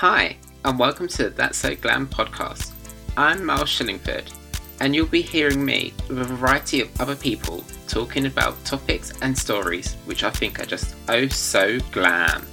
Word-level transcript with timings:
Hi, 0.00 0.34
and 0.64 0.78
welcome 0.78 1.08
to 1.08 1.28
That's 1.28 1.58
So 1.58 1.76
Glam 1.76 2.06
podcast. 2.06 2.72
I'm 3.18 3.44
Miles 3.44 3.68
Shillingford, 3.68 4.32
and 4.80 4.94
you'll 4.94 5.04
be 5.04 5.20
hearing 5.20 5.62
me 5.62 5.92
with 6.08 6.20
a 6.22 6.24
variety 6.24 6.80
of 6.80 6.88
other 6.98 7.14
people 7.14 7.62
talking 7.86 8.24
about 8.24 8.64
topics 8.64 9.12
and 9.20 9.36
stories 9.36 9.96
which 10.06 10.24
I 10.24 10.30
think 10.30 10.58
are 10.58 10.64
just 10.64 10.96
oh 11.10 11.28
so 11.28 11.78
glam. 11.92 12.46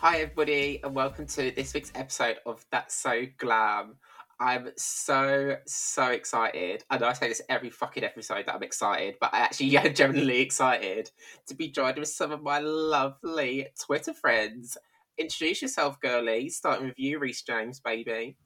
Hi, 0.00 0.22
everybody, 0.22 0.80
and 0.82 0.92
welcome 0.92 1.28
to 1.28 1.52
this 1.52 1.72
week's 1.72 1.92
episode 1.94 2.38
of 2.44 2.66
That's 2.72 2.96
So 2.96 3.26
Glam. 3.38 3.94
I'm 4.38 4.68
so, 4.76 5.56
so 5.66 6.08
excited. 6.08 6.84
I 6.90 6.98
know 6.98 7.06
I 7.06 7.14
say 7.14 7.28
this 7.28 7.40
every 7.48 7.70
fucking 7.70 8.04
episode 8.04 8.44
that 8.46 8.54
I'm 8.54 8.62
excited, 8.62 9.16
but 9.20 9.32
I 9.32 9.38
actually 9.38 9.76
am 9.78 9.94
genuinely 9.94 10.40
excited 10.40 11.10
to 11.46 11.54
be 11.54 11.68
joined 11.68 11.98
with 11.98 12.08
some 12.08 12.32
of 12.32 12.42
my 12.42 12.58
lovely 12.58 13.68
Twitter 13.82 14.12
friends. 14.12 14.76
Introduce 15.16 15.62
yourself, 15.62 15.98
girlie, 16.00 16.50
starting 16.50 16.86
with 16.86 16.98
you, 16.98 17.18
Reese 17.18 17.42
James, 17.42 17.80
baby. 17.80 18.36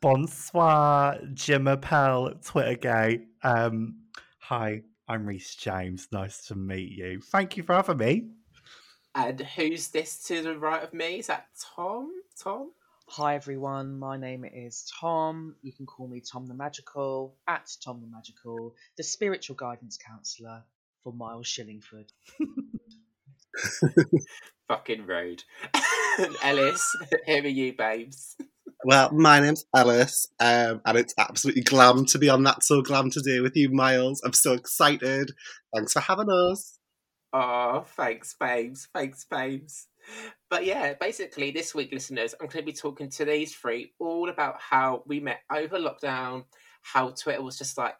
Bonsoir, 0.00 1.18
Jim 1.34 1.68
Appel, 1.68 2.32
Twitter 2.42 2.76
gay. 2.76 3.20
Um, 3.42 3.96
hi, 4.38 4.82
I'm 5.06 5.26
Reese 5.26 5.54
James. 5.54 6.08
Nice 6.12 6.46
to 6.46 6.54
meet 6.54 6.92
you. 6.92 7.20
Thank 7.20 7.58
you 7.58 7.62
for 7.62 7.74
having 7.74 7.98
me. 7.98 8.28
And 9.14 9.40
who's 9.40 9.88
this 9.88 10.22
to 10.24 10.42
the 10.42 10.58
right 10.58 10.82
of 10.82 10.94
me? 10.94 11.18
Is 11.18 11.26
that 11.26 11.48
Tom? 11.74 12.10
Tom? 12.38 12.70
Hi 13.10 13.36
everyone, 13.36 14.00
my 14.00 14.16
name 14.16 14.44
is 14.44 14.90
Tom. 15.00 15.54
You 15.62 15.72
can 15.72 15.86
call 15.86 16.08
me 16.08 16.20
Tom 16.20 16.48
the 16.48 16.54
Magical, 16.54 17.36
at 17.46 17.70
Tom 17.82 18.00
the 18.00 18.08
Magical, 18.08 18.74
the 18.96 19.04
spiritual 19.04 19.54
guidance 19.54 19.96
counsellor 19.96 20.64
for 21.04 21.12
Miles 21.12 21.46
Shillingford. 21.46 22.10
Fucking 24.68 25.06
rude. 25.06 25.44
Ellis, 26.42 26.96
here 27.26 27.44
are 27.44 27.46
you, 27.46 27.74
babes. 27.74 28.36
Well, 28.84 29.12
my 29.12 29.38
name's 29.38 29.64
Ellis, 29.74 30.26
um, 30.40 30.82
and 30.84 30.98
it's 30.98 31.14
absolutely 31.16 31.62
glam 31.62 32.06
to 32.06 32.18
be 32.18 32.28
on 32.28 32.42
That 32.42 32.64
So 32.64 32.82
Glam 32.82 33.10
today 33.10 33.40
with 33.40 33.54
you, 33.54 33.70
Miles. 33.70 34.20
I'm 34.24 34.32
so 34.32 34.52
excited. 34.52 35.30
Thanks 35.74 35.92
for 35.92 36.00
having 36.00 36.28
us. 36.28 36.78
Oh, 37.32 37.84
thanks, 37.96 38.34
babes. 38.38 38.88
Thanks, 38.92 39.24
babes. 39.30 39.86
But 40.48 40.64
yeah, 40.64 40.94
basically, 40.94 41.50
this 41.50 41.74
week, 41.74 41.92
listeners, 41.92 42.34
I'm 42.40 42.46
going 42.46 42.64
to 42.64 42.72
be 42.72 42.72
talking 42.72 43.10
to 43.10 43.24
these 43.24 43.54
three 43.54 43.92
all 43.98 44.28
about 44.28 44.60
how 44.60 45.02
we 45.06 45.18
met 45.18 45.40
over 45.50 45.78
lockdown, 45.78 46.44
how 46.82 47.10
Twitter 47.10 47.42
was 47.42 47.58
just 47.58 47.76
like 47.76 47.96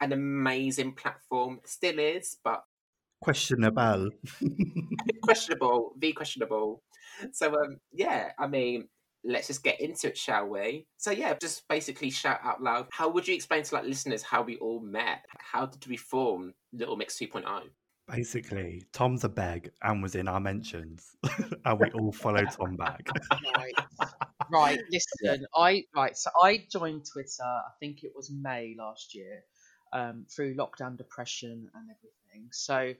an 0.00 0.12
amazing 0.12 0.92
platform, 0.92 1.60
still 1.64 1.98
is, 1.98 2.36
but 2.44 2.64
questionable. 3.22 4.10
questionable, 5.22 5.94
the 5.98 6.12
questionable. 6.12 6.82
So, 7.32 7.54
um, 7.54 7.78
yeah, 7.92 8.32
I 8.38 8.46
mean, 8.46 8.88
let's 9.24 9.46
just 9.46 9.64
get 9.64 9.80
into 9.80 10.08
it, 10.08 10.18
shall 10.18 10.46
we? 10.46 10.86
So, 10.98 11.10
yeah, 11.10 11.34
just 11.40 11.66
basically 11.66 12.10
shout 12.10 12.40
out 12.44 12.62
loud. 12.62 12.88
How 12.90 13.08
would 13.08 13.26
you 13.26 13.34
explain 13.34 13.62
to 13.62 13.74
like 13.74 13.84
listeners 13.84 14.22
how 14.22 14.42
we 14.42 14.56
all 14.58 14.80
met? 14.80 15.24
How 15.38 15.64
did 15.64 15.86
we 15.86 15.96
form 15.96 16.52
Little 16.74 16.96
Mix 16.96 17.18
2.0? 17.18 17.62
Basically, 18.08 18.84
Tom's 18.92 19.24
a 19.24 19.28
beg 19.28 19.72
and 19.82 20.00
was 20.00 20.14
in 20.14 20.28
our 20.28 20.38
mentions, 20.38 21.16
and 21.64 21.80
we 21.80 21.90
all 21.90 22.12
followed 22.12 22.48
Tom 22.56 22.76
back. 22.76 23.08
right, 23.56 23.74
right. 24.50 24.78
Listen, 24.92 25.44
I 25.56 25.84
right. 25.94 26.16
So 26.16 26.30
I 26.40 26.64
joined 26.70 27.04
Twitter. 27.12 27.42
I 27.42 27.70
think 27.80 28.04
it 28.04 28.12
was 28.14 28.30
May 28.30 28.76
last 28.78 29.14
year, 29.16 29.42
um, 29.92 30.24
through 30.34 30.54
lockdown 30.54 30.96
depression 30.96 31.68
and 31.74 31.88
everything. 31.90 32.48
So, 32.52 32.94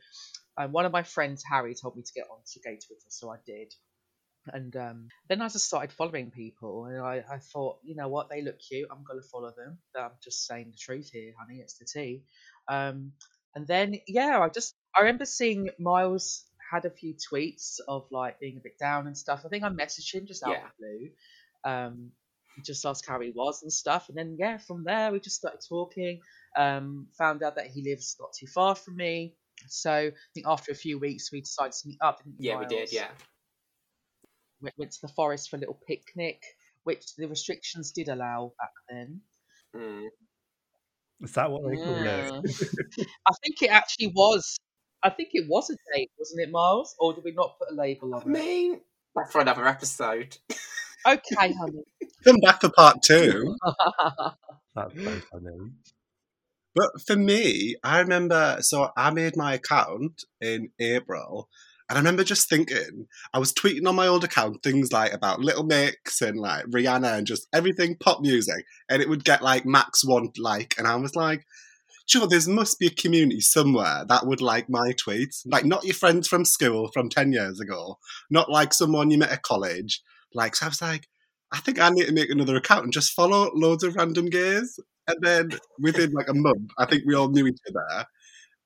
um, 0.58 0.72
one 0.72 0.86
of 0.86 0.92
my 0.92 1.04
friends, 1.04 1.44
Harry, 1.48 1.74
told 1.74 1.96
me 1.96 2.02
to 2.02 2.12
get 2.12 2.26
on 2.28 2.38
to 2.52 2.60
gay 2.60 2.76
Twitter, 2.84 3.06
so 3.08 3.30
I 3.30 3.36
did. 3.46 3.72
And 4.48 4.74
um, 4.76 5.08
then 5.28 5.40
I 5.40 5.48
just 5.48 5.66
started 5.66 5.92
following 5.92 6.32
people, 6.32 6.86
and 6.86 7.00
I, 7.00 7.24
I 7.30 7.38
thought, 7.38 7.78
you 7.84 7.94
know 7.94 8.08
what, 8.08 8.28
they 8.28 8.42
look 8.42 8.58
cute. 8.58 8.88
I'm 8.90 9.04
going 9.04 9.20
to 9.20 9.28
follow 9.28 9.52
them. 9.56 9.78
I'm 9.96 10.10
just 10.22 10.46
saying 10.46 10.72
the 10.72 10.76
truth 10.76 11.10
here, 11.12 11.32
honey. 11.38 11.60
It's 11.60 11.78
the 11.78 11.84
tea. 11.84 12.22
Um, 12.68 13.12
and 13.54 13.66
then, 13.66 13.96
yeah, 14.06 14.38
I 14.40 14.48
just 14.48 14.74
I 14.96 15.00
remember 15.00 15.24
seeing 15.24 15.68
Miles 15.78 16.44
had 16.72 16.84
a 16.84 16.90
few 16.90 17.14
tweets 17.14 17.76
of 17.86 18.06
like 18.10 18.40
being 18.40 18.56
a 18.56 18.60
bit 18.60 18.78
down 18.78 19.06
and 19.06 19.16
stuff. 19.16 19.42
I 19.44 19.48
think 19.48 19.62
I 19.64 19.68
messaged 19.68 20.14
him 20.14 20.26
just 20.26 20.42
out 20.42 20.50
Yeah. 20.52 20.64
of 20.64 20.70
the 20.78 20.86
blue, 21.64 21.70
um, 21.72 22.12
just 22.64 22.84
asked 22.86 23.06
how 23.06 23.20
he 23.20 23.30
was 23.30 23.62
and 23.62 23.72
stuff. 23.72 24.08
And 24.08 24.16
then 24.16 24.36
yeah, 24.38 24.58
from 24.58 24.84
there 24.84 25.12
we 25.12 25.20
just 25.20 25.36
started 25.36 25.60
talking. 25.68 26.20
Um, 26.56 27.08
found 27.18 27.42
out 27.42 27.56
that 27.56 27.66
he 27.66 27.82
lives 27.82 28.16
not 28.18 28.30
too 28.38 28.46
far 28.46 28.74
from 28.74 28.96
me. 28.96 29.34
So 29.68 29.90
I 29.90 30.12
think 30.34 30.46
after 30.46 30.72
a 30.72 30.74
few 30.74 30.98
weeks 30.98 31.30
we 31.32 31.40
decided 31.42 31.72
to 31.72 31.88
meet 31.88 31.98
up. 32.00 32.18
Didn't 32.22 32.38
we, 32.38 32.46
Yeah, 32.46 32.58
we 32.58 32.66
did, 32.66 32.92
yeah. 32.92 33.10
Went, 34.62 34.74
went 34.78 34.92
to 34.92 35.00
the 35.02 35.08
forest 35.12 35.50
for 35.50 35.56
a 35.56 35.58
little 35.60 35.78
picnic, 35.86 36.42
which 36.84 37.14
the 37.16 37.28
restrictions 37.28 37.92
did 37.92 38.08
allow 38.08 38.52
back 38.58 38.72
then. 38.88 39.20
Mm. 39.74 40.08
Is 41.20 41.32
that 41.32 41.50
what 41.50 41.62
they 41.68 41.76
call 41.76 42.06
it? 42.06 43.06
I 43.26 43.32
think 43.42 43.62
it 43.62 43.70
actually 43.70 44.08
was. 44.08 44.58
I 45.06 45.10
think 45.10 45.30
it 45.32 45.46
was 45.48 45.70
a 45.70 45.76
date, 45.94 46.10
wasn't 46.18 46.42
it, 46.42 46.50
Miles? 46.50 46.94
Or 46.98 47.14
did 47.14 47.24
we 47.24 47.32
not 47.32 47.58
put 47.58 47.70
a 47.70 47.74
label 47.74 48.14
I 48.14 48.18
on 48.18 48.22
it? 48.22 48.26
mean, 48.26 48.80
that's 49.14 49.32
for 49.32 49.40
another 49.40 49.66
episode. 49.66 50.36
Okay, 51.06 51.52
honey. 51.52 51.84
Come 52.24 52.36
back 52.42 52.60
for 52.60 52.68
part 52.68 53.00
two. 53.00 53.54
That's 54.74 54.92
so 55.04 55.20
funny. 55.30 55.70
But 56.74 56.90
for 57.06 57.14
me, 57.14 57.76
I 57.84 58.00
remember, 58.00 58.56
so 58.60 58.90
I 58.96 59.10
made 59.10 59.36
my 59.36 59.54
account 59.54 60.24
in 60.40 60.70
April, 60.80 61.48
and 61.88 61.96
I 61.96 62.00
remember 62.00 62.24
just 62.24 62.48
thinking, 62.48 63.06
I 63.32 63.38
was 63.38 63.52
tweeting 63.52 63.86
on 63.86 63.94
my 63.94 64.08
old 64.08 64.24
account 64.24 64.64
things 64.64 64.92
like 64.92 65.12
about 65.12 65.38
Little 65.38 65.62
Mix 65.62 66.20
and 66.20 66.40
like 66.40 66.64
Rihanna 66.64 67.18
and 67.18 67.26
just 67.26 67.46
everything 67.54 67.96
pop 68.00 68.20
music, 68.20 68.64
and 68.90 69.00
it 69.00 69.08
would 69.08 69.24
get 69.24 69.42
like 69.42 69.64
max 69.64 70.04
one 70.04 70.30
like, 70.38 70.74
and 70.76 70.88
I 70.88 70.96
was 70.96 71.14
like, 71.14 71.46
sure, 72.06 72.26
there 72.26 72.40
must 72.48 72.78
be 72.78 72.86
a 72.86 72.90
community 72.90 73.40
somewhere 73.40 74.04
that 74.08 74.26
would 74.26 74.40
like 74.40 74.68
my 74.70 74.92
tweets. 74.92 75.42
Like, 75.46 75.64
not 75.64 75.84
your 75.84 75.94
friends 75.94 76.28
from 76.28 76.44
school 76.44 76.90
from 76.92 77.08
10 77.08 77.32
years 77.32 77.60
ago, 77.60 77.98
not 78.30 78.50
like 78.50 78.72
someone 78.72 79.10
you 79.10 79.18
met 79.18 79.30
at 79.30 79.42
college. 79.42 80.02
Like, 80.34 80.56
so 80.56 80.66
I 80.66 80.68
was 80.68 80.82
like, 80.82 81.08
I 81.52 81.58
think 81.58 81.80
I 81.80 81.90
need 81.90 82.06
to 82.06 82.12
make 82.12 82.30
another 82.30 82.56
account 82.56 82.84
and 82.84 82.92
just 82.92 83.12
follow 83.12 83.50
loads 83.54 83.84
of 83.84 83.96
random 83.96 84.26
gays. 84.26 84.78
And 85.08 85.18
then 85.22 85.50
within 85.78 86.12
like 86.12 86.28
a 86.28 86.34
month, 86.34 86.70
I 86.78 86.86
think 86.86 87.04
we 87.06 87.14
all 87.14 87.28
knew 87.28 87.46
each 87.46 87.60
other. 87.68 88.06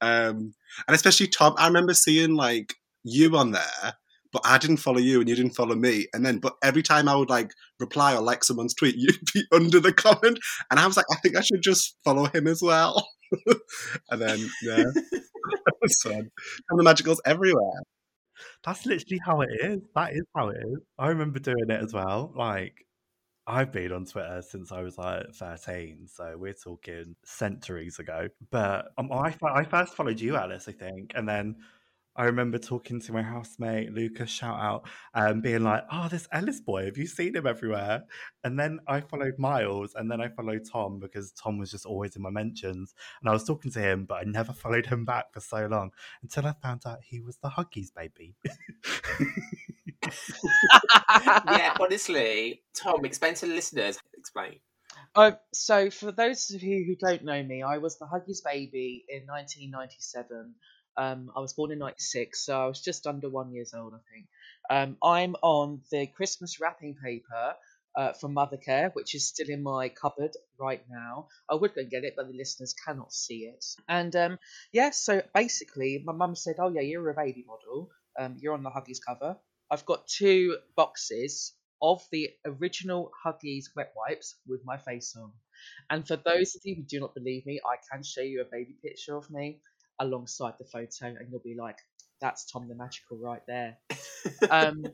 Um, 0.00 0.54
and 0.88 0.94
especially 0.94 1.26
Tom, 1.26 1.54
I 1.58 1.66
remember 1.66 1.92
seeing 1.92 2.34
like 2.34 2.74
you 3.04 3.36
on 3.36 3.52
there, 3.52 3.94
but 4.32 4.42
I 4.44 4.58
didn't 4.58 4.78
follow 4.78 4.98
you 4.98 5.20
and 5.20 5.28
you 5.28 5.34
didn't 5.34 5.54
follow 5.54 5.74
me. 5.74 6.06
And 6.12 6.24
then, 6.24 6.38
but 6.38 6.56
every 6.62 6.82
time 6.82 7.08
I 7.08 7.16
would 7.16 7.30
like 7.30 7.52
reply 7.78 8.14
or 8.14 8.22
like 8.22 8.44
someone's 8.44 8.74
tweet, 8.74 8.94
you'd 8.98 9.18
be 9.34 9.44
under 9.52 9.80
the 9.80 9.92
comment. 9.92 10.38
And 10.70 10.80
I 10.80 10.86
was 10.86 10.96
like, 10.96 11.06
I 11.10 11.16
think 11.16 11.36
I 11.36 11.40
should 11.40 11.62
just 11.62 11.96
follow 12.04 12.26
him 12.26 12.46
as 12.46 12.62
well. 12.62 13.08
and 14.10 14.20
then, 14.20 14.38
yeah, 14.62 14.84
it 15.12 15.74
was 15.82 16.00
fun. 16.02 16.30
And 16.70 16.78
the 16.78 16.84
magicals 16.84 17.18
everywhere. 17.24 17.82
That's 18.64 18.86
literally 18.86 19.20
how 19.24 19.42
it 19.42 19.50
is. 19.60 19.80
That 19.94 20.12
is 20.12 20.22
how 20.34 20.48
it 20.48 20.56
is. 20.56 20.78
I 20.98 21.08
remember 21.08 21.38
doing 21.38 21.68
it 21.68 21.82
as 21.82 21.92
well. 21.92 22.32
Like, 22.34 22.86
I've 23.46 23.72
been 23.72 23.92
on 23.92 24.04
Twitter 24.04 24.42
since 24.42 24.70
I 24.70 24.82
was 24.82 24.96
like 24.96 25.34
13, 25.34 26.06
so 26.06 26.36
we're 26.38 26.52
talking 26.52 27.16
centuries 27.24 27.98
ago. 27.98 28.28
But 28.50 28.92
um, 28.96 29.10
I, 29.12 29.34
I 29.42 29.64
first 29.64 29.94
followed 29.94 30.20
you, 30.20 30.36
Ellis, 30.36 30.68
I 30.68 30.72
think, 30.72 31.12
and 31.14 31.28
then 31.28 31.56
I 32.20 32.24
remember 32.24 32.58
talking 32.58 33.00
to 33.00 33.14
my 33.14 33.22
housemate 33.22 33.94
Lucas, 33.94 34.28
shout 34.28 34.60
out, 34.60 34.86
um, 35.14 35.40
being 35.40 35.64
like, 35.64 35.84
"Oh, 35.90 36.06
this 36.06 36.28
Ellis 36.30 36.60
boy, 36.60 36.84
have 36.84 36.98
you 36.98 37.06
seen 37.06 37.34
him 37.34 37.46
everywhere?" 37.46 38.04
And 38.44 38.60
then 38.60 38.78
I 38.86 39.00
followed 39.00 39.38
Miles, 39.38 39.94
and 39.94 40.10
then 40.10 40.20
I 40.20 40.28
followed 40.28 40.66
Tom 40.70 40.98
because 40.98 41.32
Tom 41.32 41.56
was 41.56 41.70
just 41.70 41.86
always 41.86 42.16
in 42.16 42.22
my 42.22 42.28
mentions, 42.28 42.94
and 43.22 43.30
I 43.30 43.32
was 43.32 43.44
talking 43.44 43.70
to 43.70 43.80
him, 43.80 44.04
but 44.04 44.16
I 44.16 44.24
never 44.24 44.52
followed 44.62 44.84
him 44.84 45.06
back 45.06 45.32
for 45.32 45.40
so 45.40 45.66
long 45.66 45.92
until 46.22 46.44
I 46.44 46.52
found 46.62 46.82
out 46.84 46.98
he 47.02 47.20
was 47.20 47.38
the 47.38 47.48
Huggies 47.48 47.88
baby. 47.94 48.34
yeah, 51.24 51.74
honestly, 51.80 52.60
Tom, 52.74 53.06
explain 53.06 53.32
to 53.36 53.46
the 53.46 53.54
listeners. 53.54 53.98
Explain. 54.18 54.58
Oh, 55.14 55.36
so 55.54 55.88
for 55.88 56.12
those 56.12 56.50
of 56.50 56.62
you 56.62 56.84
who 56.84 56.96
don't 56.96 57.24
know 57.24 57.42
me, 57.42 57.62
I 57.62 57.78
was 57.78 57.98
the 57.98 58.04
Huggies 58.04 58.44
baby 58.44 59.06
in 59.08 59.22
1997. 59.26 60.54
Um, 61.00 61.30
I 61.34 61.40
was 61.40 61.54
born 61.54 61.72
in 61.72 61.78
96, 61.78 62.44
so 62.44 62.60
I 62.62 62.66
was 62.66 62.82
just 62.82 63.06
under 63.06 63.30
one 63.30 63.52
years 63.52 63.72
old, 63.74 63.94
I 63.94 64.02
think. 64.12 64.26
Um, 64.68 64.96
I'm 65.02 65.34
on 65.42 65.80
the 65.90 66.06
Christmas 66.06 66.60
wrapping 66.60 66.94
paper 67.02 67.54
uh, 67.96 68.12
from 68.12 68.34
Mothercare, 68.34 68.94
which 68.94 69.14
is 69.14 69.26
still 69.26 69.48
in 69.48 69.62
my 69.62 69.88
cupboard 69.88 70.32
right 70.58 70.84
now. 70.90 71.28
I 71.50 71.54
would 71.54 71.74
go 71.74 71.80
and 71.80 71.90
get 71.90 72.04
it, 72.04 72.14
but 72.16 72.28
the 72.28 72.36
listeners 72.36 72.74
cannot 72.84 73.12
see 73.14 73.44
it. 73.46 73.64
And 73.88 74.14
um, 74.14 74.38
yeah, 74.72 74.90
so 74.90 75.22
basically, 75.34 76.02
my 76.04 76.12
mum 76.12 76.34
said, 76.34 76.56
"Oh 76.58 76.68
yeah, 76.68 76.82
you're 76.82 77.08
a 77.10 77.14
baby 77.14 77.44
model. 77.46 77.90
Um, 78.18 78.36
you're 78.38 78.54
on 78.54 78.62
the 78.62 78.70
Huggies 78.70 79.00
cover." 79.04 79.38
I've 79.70 79.86
got 79.86 80.06
two 80.06 80.58
boxes 80.76 81.54
of 81.80 82.06
the 82.12 82.28
original 82.44 83.10
Huggies 83.24 83.66
wet 83.74 83.92
wipes 83.96 84.36
with 84.46 84.60
my 84.64 84.76
face 84.76 85.16
on. 85.16 85.32
And 85.88 86.06
for 86.06 86.16
those 86.16 86.54
of 86.56 86.62
you 86.64 86.74
who 86.74 86.82
do 86.82 87.00
not 87.00 87.14
believe 87.14 87.46
me, 87.46 87.60
I 87.64 87.76
can 87.90 88.02
show 88.02 88.22
you 88.22 88.40
a 88.42 88.44
baby 88.44 88.76
picture 88.82 89.16
of 89.16 89.30
me 89.30 89.60
alongside 90.00 90.54
the 90.58 90.64
photo, 90.64 91.06
and 91.06 91.30
you'll 91.30 91.40
be 91.40 91.56
like, 91.58 91.78
"That's 92.20 92.50
Tom 92.50 92.68
the 92.68 92.74
Magical 92.74 93.18
right 93.18 93.42
there." 93.46 93.78
Um, 94.50 94.84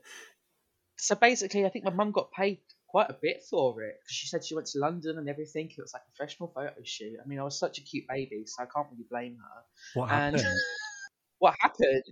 so 0.99 1.15
basically, 1.15 1.65
I 1.65 1.69
think 1.69 1.85
my 1.85 1.91
mum 1.93 2.11
got 2.13 2.31
paid 2.33 2.59
quite 2.89 3.11
a 3.11 3.17
bit 3.21 3.43
for 3.49 3.83
it 3.83 3.97
because 4.03 4.17
she 4.17 4.27
said 4.29 4.45
she 4.45 4.55
went 4.55 4.67
to 4.69 4.79
London 4.79 5.19
and 5.19 5.29
everything. 5.29 5.67
It 5.67 5.81
was 5.81 5.93
like 5.93 6.03
a 6.03 6.17
professional 6.17 6.53
photo 6.55 6.75
shoot. 6.85 7.17
I 7.23 7.29
mean, 7.29 7.39
I 7.39 7.45
was 7.45 7.59
such 7.59 7.79
a 7.79 7.83
cute 7.83 8.05
baby, 8.09 8.45
so 8.47 8.63
I 8.63 8.67
can't 8.67 8.87
really 8.91 9.07
blame 9.11 9.37
her. 9.37 10.01
What 10.01 10.11
And 10.11 10.37
happened? 10.37 10.59
what 11.39 11.55
happened? 11.61 12.03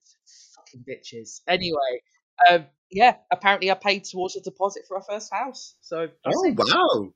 Fucking 0.56 0.84
bitches. 0.88 1.40
Anyway, 1.48 2.02
um, 2.50 2.66
yeah, 2.90 3.16
apparently 3.32 3.70
I 3.70 3.74
paid 3.74 4.04
towards 4.04 4.36
a 4.36 4.40
deposit 4.40 4.84
for 4.86 4.96
our 4.96 5.04
first 5.08 5.32
house. 5.32 5.76
So 5.80 6.08
Oh 6.26 6.44
it. 6.44 6.56
wow! 6.56 7.12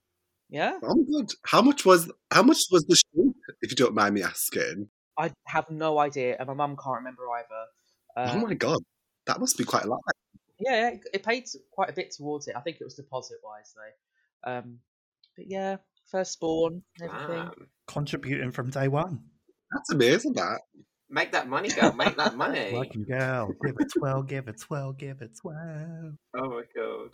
yeah, 0.49 0.79
Oh 0.83 1.05
good. 1.11 1.33
How 1.45 1.63
much 1.63 1.85
was 1.85 2.11
how 2.31 2.43
much 2.43 2.59
was 2.71 2.85
the 2.85 2.97
shoot? 2.97 3.35
If 3.61 3.71
you 3.71 3.77
don't 3.77 3.95
mind 3.95 4.15
me 4.15 4.23
asking. 4.23 4.89
I 5.19 5.33
have 5.47 5.69
no 5.71 5.99
idea, 5.99 6.37
and 6.39 6.47
my 6.47 6.55
mum 6.55 6.77
can't 6.77 6.97
remember 6.99 7.23
either. 7.31 7.67
oh 8.17 8.39
Uh, 8.39 8.47
my 8.47 8.55
god, 8.55 8.79
that 9.27 9.41
must 9.41 9.59
be 9.59 9.65
quite 9.65 9.85
a 9.85 9.89
lot. 9.89 10.01
yeah, 10.61 10.91
it, 10.91 11.01
it 11.13 11.23
paid 11.23 11.45
quite 11.73 11.91
a 11.91 11.93
bit 11.93 12.13
towards 12.17 12.47
it. 12.49 12.55
I 12.57 12.61
think 12.61 12.79
it 12.81 12.85
was 12.85 12.95
deposit 12.95 13.39
wise 13.45 13.75
though. 13.75 14.51
Um, 14.53 14.79
but 15.37 15.47
yeah, 15.49 15.77
firstborn, 16.11 16.83
everything. 17.03 17.29
Damn. 17.47 17.67
Contributing 17.87 18.53
from 18.53 18.71
day 18.71 18.89
one. 18.89 19.21
That's 19.73 19.91
amazing. 19.93 20.35
That 20.35 20.61
Make 21.11 21.33
that 21.33 21.49
money, 21.49 21.69
girl. 21.71 21.93
Make 21.95 22.17
that 22.19 22.37
money. 22.45 22.71
Working 22.75 23.05
girl. 23.05 23.49
Give 23.65 23.75
it 23.79 23.89
12, 23.99 24.27
give 24.29 24.49
it 24.49 24.61
12, 24.61 24.99
give 24.99 25.23
it 25.23 25.31
12. 25.41 25.57
Oh 26.37 26.49
my 26.51 26.63
god. 26.77 27.11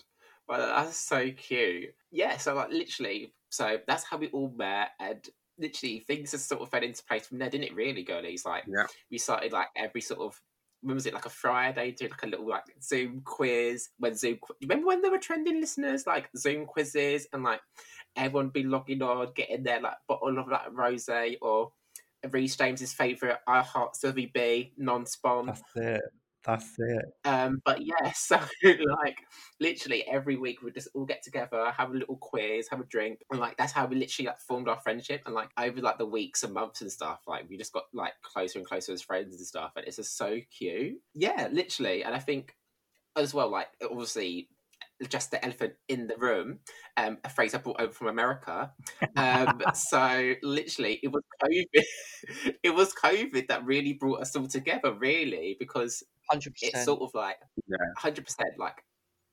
Well, 0.48 0.58
that's 0.58 0.98
so 0.98 1.30
cute. 1.30 1.90
Yeah, 2.10 2.36
so 2.36 2.54
like 2.54 2.70
literally, 2.70 3.32
so 3.50 3.78
that's 3.86 4.04
how 4.04 4.18
we 4.18 4.28
all 4.28 4.52
met, 4.56 4.90
and 5.00 5.24
literally 5.58 6.00
things 6.00 6.32
just 6.32 6.48
sort 6.48 6.62
of 6.62 6.70
fell 6.70 6.82
into 6.82 7.04
place 7.04 7.26
from 7.26 7.38
there, 7.38 7.50
didn't 7.50 7.68
it? 7.68 7.74
Really, 7.74 8.02
girlies. 8.02 8.44
Like 8.44 8.64
Yeah. 8.66 8.86
we 9.10 9.18
started 9.18 9.52
like 9.52 9.68
every 9.76 10.00
sort 10.00 10.20
of 10.20 10.40
when 10.82 10.94
was 10.96 11.06
it 11.06 11.14
like 11.14 11.24
a 11.26 11.30
Friday? 11.30 11.92
Did 11.92 12.10
like 12.10 12.22
a 12.24 12.26
little 12.26 12.46
like 12.48 12.64
Zoom 12.82 13.22
quiz 13.24 13.88
when 13.98 14.14
Zoom. 14.14 14.38
Remember 14.60 14.86
when 14.86 15.00
there 15.00 15.10
were 15.10 15.18
trending 15.18 15.60
listeners 15.60 16.06
like 16.06 16.28
Zoom 16.36 16.66
quizzes 16.66 17.26
and 17.32 17.42
like 17.42 17.60
everyone 18.16 18.50
be 18.50 18.64
logging 18.64 19.02
on, 19.02 19.32
getting 19.34 19.62
their 19.62 19.80
like 19.80 19.96
bottle 20.08 20.38
of 20.38 20.48
like 20.48 20.70
rosé 20.70 21.36
or 21.40 21.72
Reese 22.30 22.56
James's 22.56 22.92
favorite 22.92 23.38
I 23.46 23.62
Heart 23.62 23.94
Sauvignon 23.94 24.74
Blanc. 25.22 25.46
That's 25.46 25.62
it. 25.76 26.02
That's 26.44 26.74
it. 26.78 27.04
Um, 27.24 27.62
but 27.64 27.80
yeah, 27.80 28.12
so 28.14 28.38
like 29.02 29.16
literally 29.60 30.06
every 30.06 30.36
week 30.36 30.62
we 30.62 30.70
just 30.72 30.88
all 30.94 31.06
get 31.06 31.22
together, 31.22 31.72
have 31.76 31.90
a 31.90 31.94
little 31.94 32.16
quiz, 32.16 32.68
have 32.70 32.80
a 32.80 32.84
drink, 32.84 33.20
and 33.30 33.40
like 33.40 33.56
that's 33.56 33.72
how 33.72 33.86
we 33.86 33.96
literally 33.96 34.26
like 34.26 34.40
formed 34.40 34.68
our 34.68 34.78
friendship. 34.80 35.22
And 35.24 35.34
like 35.34 35.48
over 35.58 35.80
like 35.80 35.98
the 35.98 36.06
weeks 36.06 36.42
and 36.42 36.52
months 36.52 36.82
and 36.82 36.92
stuff, 36.92 37.20
like 37.26 37.48
we 37.48 37.56
just 37.56 37.72
got 37.72 37.84
like 37.94 38.12
closer 38.22 38.58
and 38.58 38.68
closer 38.68 38.92
as 38.92 39.00
friends 39.02 39.36
and 39.36 39.46
stuff. 39.46 39.72
And 39.76 39.86
it's 39.86 39.96
just 39.96 40.18
so 40.18 40.38
cute. 40.56 41.00
Yeah, 41.14 41.48
literally. 41.50 42.04
And 42.04 42.14
I 42.14 42.18
think 42.18 42.54
as 43.16 43.34
well, 43.34 43.50
like 43.50 43.68
obviously 43.82 44.48
just 45.08 45.30
the 45.30 45.44
elephant 45.44 45.74
in 45.88 46.06
the 46.06 46.16
room, 46.16 46.58
um, 46.96 47.18
a 47.24 47.28
phrase 47.28 47.54
I 47.54 47.58
brought 47.58 47.80
over 47.80 47.92
from 47.92 48.08
America. 48.08 48.72
Um, 49.16 49.60
so 49.74 50.34
literally, 50.42 51.00
it 51.02 51.08
was 51.12 51.22
COVID. 51.42 52.54
it 52.62 52.70
was 52.74 52.94
COVID 52.94 53.48
that 53.48 53.64
really 53.66 53.92
brought 53.94 54.20
us 54.20 54.36
all 54.36 54.46
together, 54.46 54.92
really, 54.92 55.56
because 55.58 56.02
Hundred 56.30 56.54
it's 56.60 56.70
percent. 56.72 56.84
sort 56.84 57.02
of 57.02 57.10
like 57.14 57.36
Yeah. 57.66 57.76
hundred 57.98 58.24
percent 58.24 58.50
like 58.58 58.82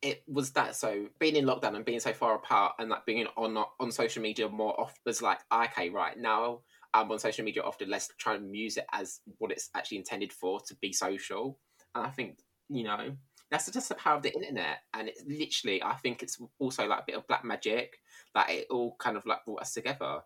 it 0.01 0.23
was 0.27 0.51
that 0.51 0.75
so 0.75 1.07
being 1.19 1.35
in 1.35 1.45
lockdown 1.45 1.75
and 1.75 1.85
being 1.85 1.99
so 1.99 2.11
far 2.11 2.35
apart 2.35 2.73
and 2.79 2.89
like 2.89 3.05
being 3.05 3.27
on 3.37 3.55
on 3.79 3.91
social 3.91 4.21
media 4.23 4.49
more 4.49 4.79
often 4.79 4.95
was 5.05 5.21
like 5.21 5.39
okay 5.53 5.89
right 5.89 6.17
now 6.17 6.61
I'm 6.93 7.11
on 7.11 7.19
social 7.19 7.45
media 7.45 7.61
often 7.63 7.89
let's 7.89 8.09
try 8.17 8.35
and 8.35 8.55
use 8.55 8.77
it 8.77 8.85
as 8.91 9.19
what 9.37 9.51
it's 9.51 9.69
actually 9.75 9.97
intended 9.99 10.33
for 10.33 10.59
to 10.67 10.75
be 10.81 10.91
social 10.91 11.59
and 11.95 12.05
I 12.05 12.09
think 12.09 12.39
you 12.69 12.83
know 12.83 13.15
that's 13.51 13.69
just 13.71 13.89
the 13.89 13.95
power 13.95 14.15
of 14.17 14.23
the 14.23 14.33
internet 14.33 14.79
and 14.93 15.07
it's 15.07 15.23
literally 15.27 15.83
I 15.83 15.95
think 15.95 16.23
it's 16.23 16.39
also 16.59 16.87
like 16.87 16.99
a 17.01 17.03
bit 17.07 17.15
of 17.17 17.27
black 17.27 17.45
magic 17.45 17.97
that 18.33 18.49
it 18.49 18.67
all 18.71 18.95
kind 18.99 19.17
of 19.17 19.25
like 19.25 19.45
brought 19.45 19.61
us 19.61 19.73
together 19.73 20.21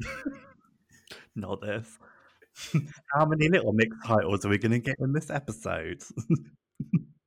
Not 1.34 1.60
this. 1.60 1.98
How 3.12 3.26
many 3.26 3.48
Little 3.48 3.72
Mix 3.72 3.96
titles 4.04 4.44
are 4.44 4.48
we 4.48 4.58
going 4.58 4.72
to 4.72 4.78
get 4.78 4.96
in 4.98 5.12
this 5.12 5.30
episode? 5.30 6.02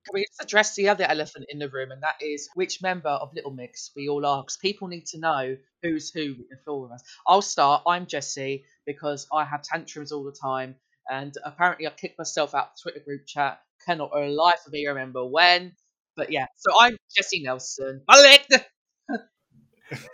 Can 0.06 0.14
we 0.14 0.26
just 0.26 0.42
address 0.42 0.76
the 0.76 0.90
other 0.90 1.06
elephant 1.08 1.46
in 1.50 1.60
the 1.60 1.70
room, 1.70 1.92
and 1.92 2.02
that 2.02 2.16
is 2.22 2.50
which 2.56 2.82
member 2.82 3.10
of 3.10 3.34
Little 3.34 3.52
Mix 3.52 3.92
we 3.96 4.10
all 4.10 4.26
are? 4.26 4.42
Because 4.42 4.58
people 4.58 4.88
need 4.88 5.06
to 5.08 5.20
know 5.20 5.58
who's 5.84 6.10
who 6.10 6.22
in 6.22 6.46
the 6.66 6.72
of 6.72 6.92
us. 6.92 7.04
I'll 7.28 7.42
start. 7.42 7.84
I'm 7.86 8.08
Jesy 8.08 8.66
because 8.86 9.28
I 9.32 9.46
have 9.46 9.62
tantrums 9.62 10.12
all 10.12 10.24
the 10.24 10.36
time, 10.42 10.76
and 11.10 11.34
apparently 11.46 11.86
I 11.86 11.92
kicked 11.92 12.18
myself 12.18 12.56
out 12.56 12.70
of 12.70 12.72
the 12.76 12.82
Twitter 12.92 13.06
group 13.06 13.28
chat. 13.28 13.60
Cannot 13.86 14.12
for 14.12 14.28
life 14.28 14.62
of 14.66 14.74
me 14.74 14.88
remember 14.88 15.26
when, 15.26 15.74
but 16.16 16.32
yeah. 16.32 16.48
So 16.58 16.72
I'm 16.80 16.98
Jesy 17.16 17.44
Nelson. 17.44 18.02
Malik. 18.08 18.48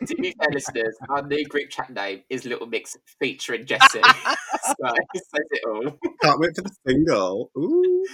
to 0.05 0.15
be 0.15 0.33
fair 0.39 0.49
listeners 0.51 0.95
our 1.09 1.25
new 1.25 1.45
group 1.45 1.69
chat 1.69 1.89
name 1.89 2.21
is 2.29 2.45
Little 2.45 2.67
Mix 2.67 2.95
featuring 3.19 3.65
Jesy 3.65 4.01
so 4.01 4.75
it 5.13 5.23
says 5.23 5.47
it 5.51 5.61
all 5.67 5.97
can't 6.25 6.39
wait 6.39 6.55
for 6.55 6.61
the 6.61 6.75
single. 6.87 7.51
Ooh. 7.57 8.05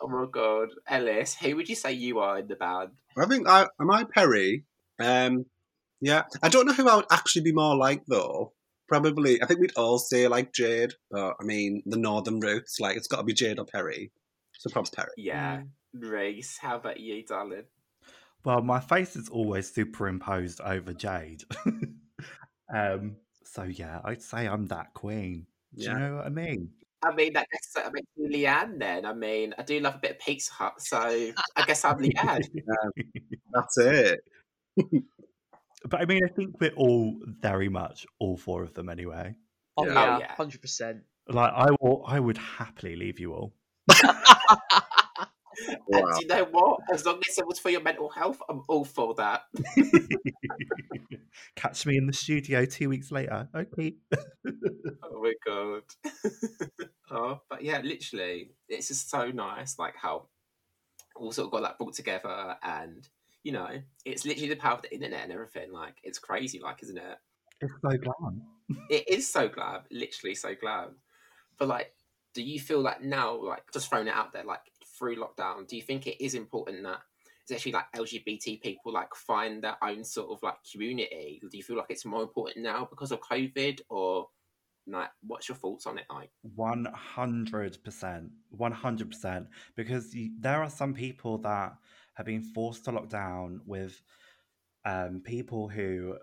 oh 0.00 0.08
my 0.08 0.26
god, 0.30 0.68
Ellis, 0.88 1.36
who 1.36 1.56
would 1.56 1.68
you 1.68 1.74
say 1.74 1.92
you 1.92 2.20
are 2.20 2.38
in 2.38 2.48
the 2.48 2.56
band? 2.56 2.90
I 3.18 3.26
think 3.26 3.48
I 3.48 3.66
am 3.80 3.90
I 3.90 4.04
Perrie. 4.04 4.64
Um, 5.00 5.46
yeah, 6.00 6.22
I 6.42 6.48
don't 6.48 6.66
know 6.66 6.72
who 6.72 6.88
I 6.88 6.96
would 6.96 7.06
actually 7.10 7.42
be 7.42 7.52
more 7.52 7.76
like 7.76 8.02
though. 8.06 8.52
Probably, 8.88 9.42
I 9.42 9.46
think 9.46 9.60
we'd 9.60 9.76
all 9.76 9.98
say 9.98 10.28
like 10.28 10.52
Jade, 10.52 10.94
but 11.10 11.34
I 11.40 11.44
mean 11.44 11.82
the 11.86 11.96
northern 11.96 12.40
roots. 12.40 12.78
Like 12.80 12.96
it's 12.96 13.08
got 13.08 13.18
to 13.18 13.24
be 13.24 13.32
Jade 13.32 13.58
or 13.58 13.66
Perrie. 13.66 14.10
So 14.58 14.70
perhaps 14.70 14.90
Perrie. 14.90 15.08
Yeah, 15.16 15.62
Reese. 15.92 16.58
How 16.60 16.76
about 16.76 17.00
you, 17.00 17.24
darling? 17.24 17.64
Well, 18.44 18.62
my 18.62 18.80
face 18.80 19.14
is 19.16 19.28
always 19.28 19.72
superimposed 19.72 20.60
over 20.60 20.92
Jade. 20.92 21.44
um, 22.74 23.16
so 23.44 23.62
yeah, 23.64 24.00
I'd 24.04 24.22
say 24.22 24.46
I'm 24.48 24.66
that 24.66 24.94
queen. 24.94 25.46
Do 25.76 25.84
Yeah. 25.84 25.92
you 25.92 25.98
know 25.98 26.16
what 26.16 26.26
I 26.26 26.28
mean? 26.30 26.70
I 27.04 27.14
mean, 27.14 27.32
that 27.32 27.48
guess 27.52 27.72
that 27.74 27.92
makes 27.92 28.06
you 28.16 28.28
Leigh-Anne. 28.28 28.78
Then 28.78 29.04
I 29.06 29.12
mean, 29.12 29.54
I 29.58 29.62
do 29.62 29.80
love 29.80 29.96
a 29.96 29.98
bit 29.98 30.10
of 30.12 30.18
Pizza 30.20 30.52
Hut, 30.52 30.74
so 30.80 30.98
I 31.56 31.64
guess 31.66 31.84
I'm 31.84 31.98
Leigh-Anne. 31.98 32.42
That's 33.52 33.78
it. 33.78 34.20
But 35.88 36.00
I 36.00 36.04
mean, 36.04 36.20
I 36.24 36.28
think 36.32 36.60
we're 36.60 36.74
all 36.76 37.16
very 37.26 37.68
much 37.68 38.06
all 38.20 38.36
four 38.36 38.62
of 38.62 38.72
them 38.74 38.88
anyway. 38.88 39.34
Oh 39.76 39.86
Yeah. 39.86 39.92
yeah, 39.94 40.16
Oh, 40.16 40.18
yeah. 40.20 40.32
hundred 40.34 40.60
percent. 40.62 41.02
Like 41.28 41.52
I 41.54 41.68
will, 41.80 42.04
I 42.06 42.20
would 42.20 42.38
happily 42.38 42.94
leave 42.96 43.18
you 43.20 43.32
all. 43.34 43.52
And 45.68 45.78
Wow. 45.88 46.08
do 46.14 46.20
you 46.20 46.26
know 46.26 46.44
what? 46.50 46.80
As 46.92 47.04
long 47.04 47.20
as 47.28 47.38
it 47.38 47.46
was 47.46 47.58
for 47.58 47.70
your 47.70 47.82
mental 47.82 48.08
health, 48.08 48.40
I'm 48.48 48.62
all 48.68 48.84
for 48.84 49.14
that. 49.14 49.42
Catch 51.56 51.86
me 51.86 51.96
in 51.96 52.06
the 52.06 52.12
studio 52.12 52.64
two 52.64 52.88
weeks 52.88 53.10
later. 53.10 53.48
Okay. 53.54 53.94
Oh 55.04 55.20
my 55.20 55.32
god. 55.46 55.82
oh, 57.10 57.40
but 57.48 57.62
yeah, 57.62 57.80
literally, 57.82 58.50
it's 58.68 58.88
just 58.88 59.10
so 59.10 59.30
nice, 59.30 59.78
like 59.78 59.94
how 59.96 60.28
all 61.14 61.32
sort 61.32 61.46
of 61.46 61.52
got 61.52 61.62
like 61.62 61.78
brought 61.78 61.94
together, 61.94 62.56
and 62.62 63.08
you 63.44 63.52
know, 63.52 63.68
it's 64.04 64.24
literally 64.24 64.48
the 64.48 64.56
power 64.56 64.74
of 64.74 64.82
the 64.82 64.92
internet 64.92 65.24
and 65.24 65.32
everything. 65.32 65.72
Like, 65.72 65.96
it's 66.02 66.18
crazy, 66.18 66.60
like, 66.60 66.82
isn't 66.82 66.96
it? 66.96 67.18
It's 67.60 67.72
so 67.82 67.96
glam. 67.98 68.42
It 68.90 69.08
is 69.08 69.30
so 69.30 69.48
glad, 69.48 69.82
literally 69.90 70.34
so 70.34 70.54
glad. 70.54 70.88
But 71.58 71.68
like, 71.68 71.92
do 72.34 72.42
you 72.42 72.58
feel 72.58 72.80
like 72.80 73.02
now, 73.02 73.40
like, 73.40 73.64
just 73.72 73.88
throwing 73.88 74.08
it 74.08 74.14
out 74.14 74.32
there, 74.32 74.44
like 74.44 74.60
through 75.02 75.16
lockdown, 75.16 75.66
do 75.66 75.74
you 75.76 75.82
think 75.82 76.06
it 76.06 76.24
is 76.24 76.34
important 76.34 76.84
that 76.84 77.00
it's 77.42 77.50
actually 77.50 77.72
like 77.72 77.90
LGBT 77.96 78.62
people 78.62 78.92
like 78.92 79.12
find 79.16 79.62
their 79.62 79.76
own 79.82 80.04
sort 80.04 80.30
of 80.30 80.40
like 80.44 80.54
community? 80.70 81.40
Do 81.40 81.56
you 81.56 81.64
feel 81.64 81.76
like 81.76 81.90
it's 81.90 82.04
more 82.04 82.22
important 82.22 82.64
now 82.64 82.86
because 82.88 83.10
of 83.10 83.20
COVID, 83.20 83.80
or 83.88 84.28
like, 84.86 85.10
what's 85.26 85.48
your 85.48 85.56
thoughts 85.56 85.86
on 85.86 85.98
it? 85.98 86.04
Like, 86.08 86.30
One 86.54 86.86
hundred 86.94 87.82
percent, 87.82 88.30
one 88.50 88.70
hundred 88.70 89.10
percent. 89.10 89.48
Because 89.74 90.14
there 90.38 90.62
are 90.62 90.70
some 90.70 90.94
people 90.94 91.38
that 91.38 91.74
have 92.14 92.26
been 92.26 92.42
forced 92.42 92.84
to 92.84 92.92
lock 92.92 93.08
down 93.08 93.60
with 93.66 94.00
um, 94.84 95.22
people 95.24 95.68
who 95.68 96.16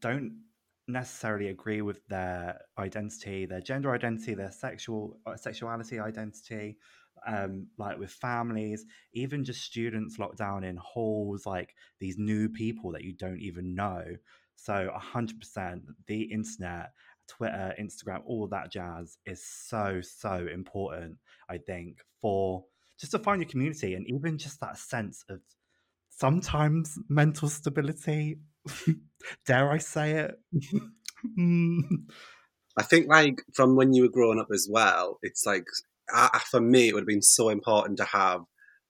don't 0.00 0.40
necessarily 0.88 1.48
agree 1.48 1.82
with 1.82 2.04
their 2.08 2.60
identity, 2.78 3.46
their 3.46 3.60
gender 3.60 3.92
identity, 3.92 4.34
their 4.34 4.50
sexual 4.50 5.18
uh, 5.24 5.36
sexuality 5.36 6.00
identity. 6.00 6.78
Um, 7.26 7.68
like 7.76 7.98
with 7.98 8.10
families, 8.10 8.84
even 9.12 9.44
just 9.44 9.62
students 9.62 10.18
locked 10.18 10.38
down 10.38 10.64
in 10.64 10.76
halls, 10.76 11.44
like 11.44 11.74
these 11.98 12.16
new 12.18 12.48
people 12.48 12.92
that 12.92 13.02
you 13.02 13.12
don't 13.14 13.40
even 13.40 13.74
know. 13.74 14.04
So, 14.54 14.90
hundred 14.94 15.40
percent, 15.40 15.82
the 16.06 16.22
internet 16.22 16.92
Twitter, 17.28 17.74
Instagram, 17.80 18.22
all 18.24 18.46
that 18.48 18.70
jazz 18.70 19.18
is 19.26 19.44
so, 19.44 20.00
so 20.00 20.46
important, 20.52 21.16
I 21.48 21.58
think, 21.58 21.98
for 22.20 22.64
just 22.98 23.12
to 23.12 23.18
find 23.18 23.42
your 23.42 23.50
community 23.50 23.94
and 23.94 24.08
even 24.08 24.38
just 24.38 24.60
that 24.60 24.78
sense 24.78 25.24
of 25.28 25.40
sometimes 26.10 26.98
mental 27.08 27.48
stability 27.48 28.38
Dare 29.46 29.70
I 29.70 29.78
say 29.78 30.12
it? 30.12 30.38
I 32.78 32.82
think 32.82 33.08
like 33.08 33.42
from 33.54 33.76
when 33.76 33.92
you 33.94 34.02
were 34.02 34.10
growing 34.10 34.38
up 34.38 34.48
as 34.52 34.68
well, 34.70 35.18
it's 35.22 35.46
like 35.46 35.64
for 36.50 36.60
me 36.60 36.88
it 36.88 36.94
would 36.94 37.02
have 37.02 37.08
been 37.08 37.22
so 37.22 37.48
important 37.48 37.98
to 37.98 38.04
have 38.04 38.42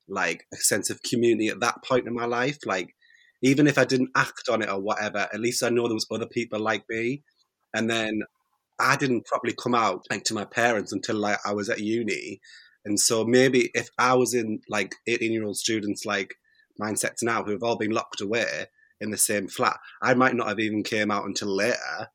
like 0.09 0.47
a 0.53 0.57
sense 0.57 0.91
of 0.91 1.03
community 1.03 1.49
at 1.49 1.61
that 1.61 1.83
point 1.85 2.07
in 2.07 2.15
my 2.15 2.27
life. 2.27 2.59
Like 2.65 2.95
even 3.43 3.67
if 3.67 3.79
I 3.79 3.85
didn't 3.85 4.11
act 4.15 4.49
on 4.51 4.63
it 4.63 4.69
or 4.69 4.81
whatever, 4.81 5.29
at 5.33 5.41
least 5.41 5.63
I 5.63 5.69
know 5.69 5.87
there 5.87 5.95
was 5.95 6.07
other 6.11 6.27
people 6.27 6.61
like 6.61 6.85
me. 6.89 7.23
And 7.75 7.91
then 7.91 8.23
I 8.79 8.97
didn't 8.97 9.27
properly 9.27 9.55
come 9.61 9.75
out 9.75 10.07
like 10.11 10.25
to 10.25 10.35
my 10.35 10.45
parents 10.45 10.93
until 10.93 11.17
like 11.17 11.39
I 11.45 11.53
was 11.53 11.69
at 11.69 11.81
uni. 11.81 12.41
And 12.85 13.01
so 13.01 13.25
maybe 13.25 13.71
if 13.75 13.89
I 13.99 14.15
was 14.15 14.35
in 14.35 14.61
like 14.69 14.95
18 15.07 15.33
year 15.33 15.45
old 15.45 15.57
students 15.57 16.05
like 16.05 16.35
mindsets 16.81 17.23
now 17.23 17.43
who 17.43 17.53
have 17.53 17.63
all 17.63 17.77
been 17.77 17.91
locked 17.91 18.21
away 18.21 18.67
in 19.01 19.11
the 19.11 19.17
same 19.17 19.49
flat, 19.49 19.79
I 20.03 20.15
might 20.15 20.35
not 20.35 20.49
have 20.49 20.61
even 20.61 20.83
came 20.83 21.11
out 21.11 21.25
until 21.25 21.55
later 21.55 22.09